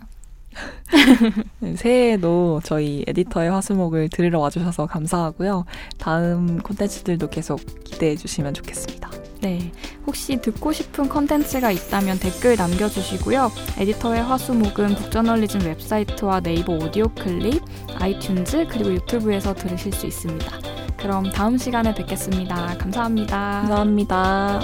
네, 1.60 1.76
새해에도 1.78 2.62
저희 2.64 3.04
에디터의 3.08 3.52
화수목을 3.52 4.10
들으러 4.10 4.40
와주셔서 4.40 4.86
감사하고요. 4.88 5.66
다음 5.98 6.60
콘텐츠들도 6.60 7.30
계속 7.30 7.60
기대해 7.84 8.16
주시면 8.16 8.54
좋겠습니다. 8.54 9.10
네. 9.42 9.72
혹시 10.06 10.38
듣고 10.38 10.72
싶은 10.72 11.10
컨텐츠가 11.10 11.72
있다면 11.72 12.20
댓글 12.20 12.56
남겨주시고요. 12.56 13.52
에디터의 13.78 14.24
화수목은 14.24 14.96
북저널리즘 14.96 15.62
웹사이트와 15.62 16.42
네이버 16.42 16.74
오디오 16.74 17.08
클립, 17.10 17.62
아이튠즈, 18.00 18.70
그리고 18.70 18.94
유튜브에서 18.94 19.54
들으실 19.54 19.94
수 19.94 20.08
있습니다. 20.08 20.78
그럼 20.98 21.32
다음 21.32 21.58
시간에 21.58 21.94
뵙겠습니다 21.94 22.76
감사합니다. 22.78 23.66
감사합니다. 23.68 24.60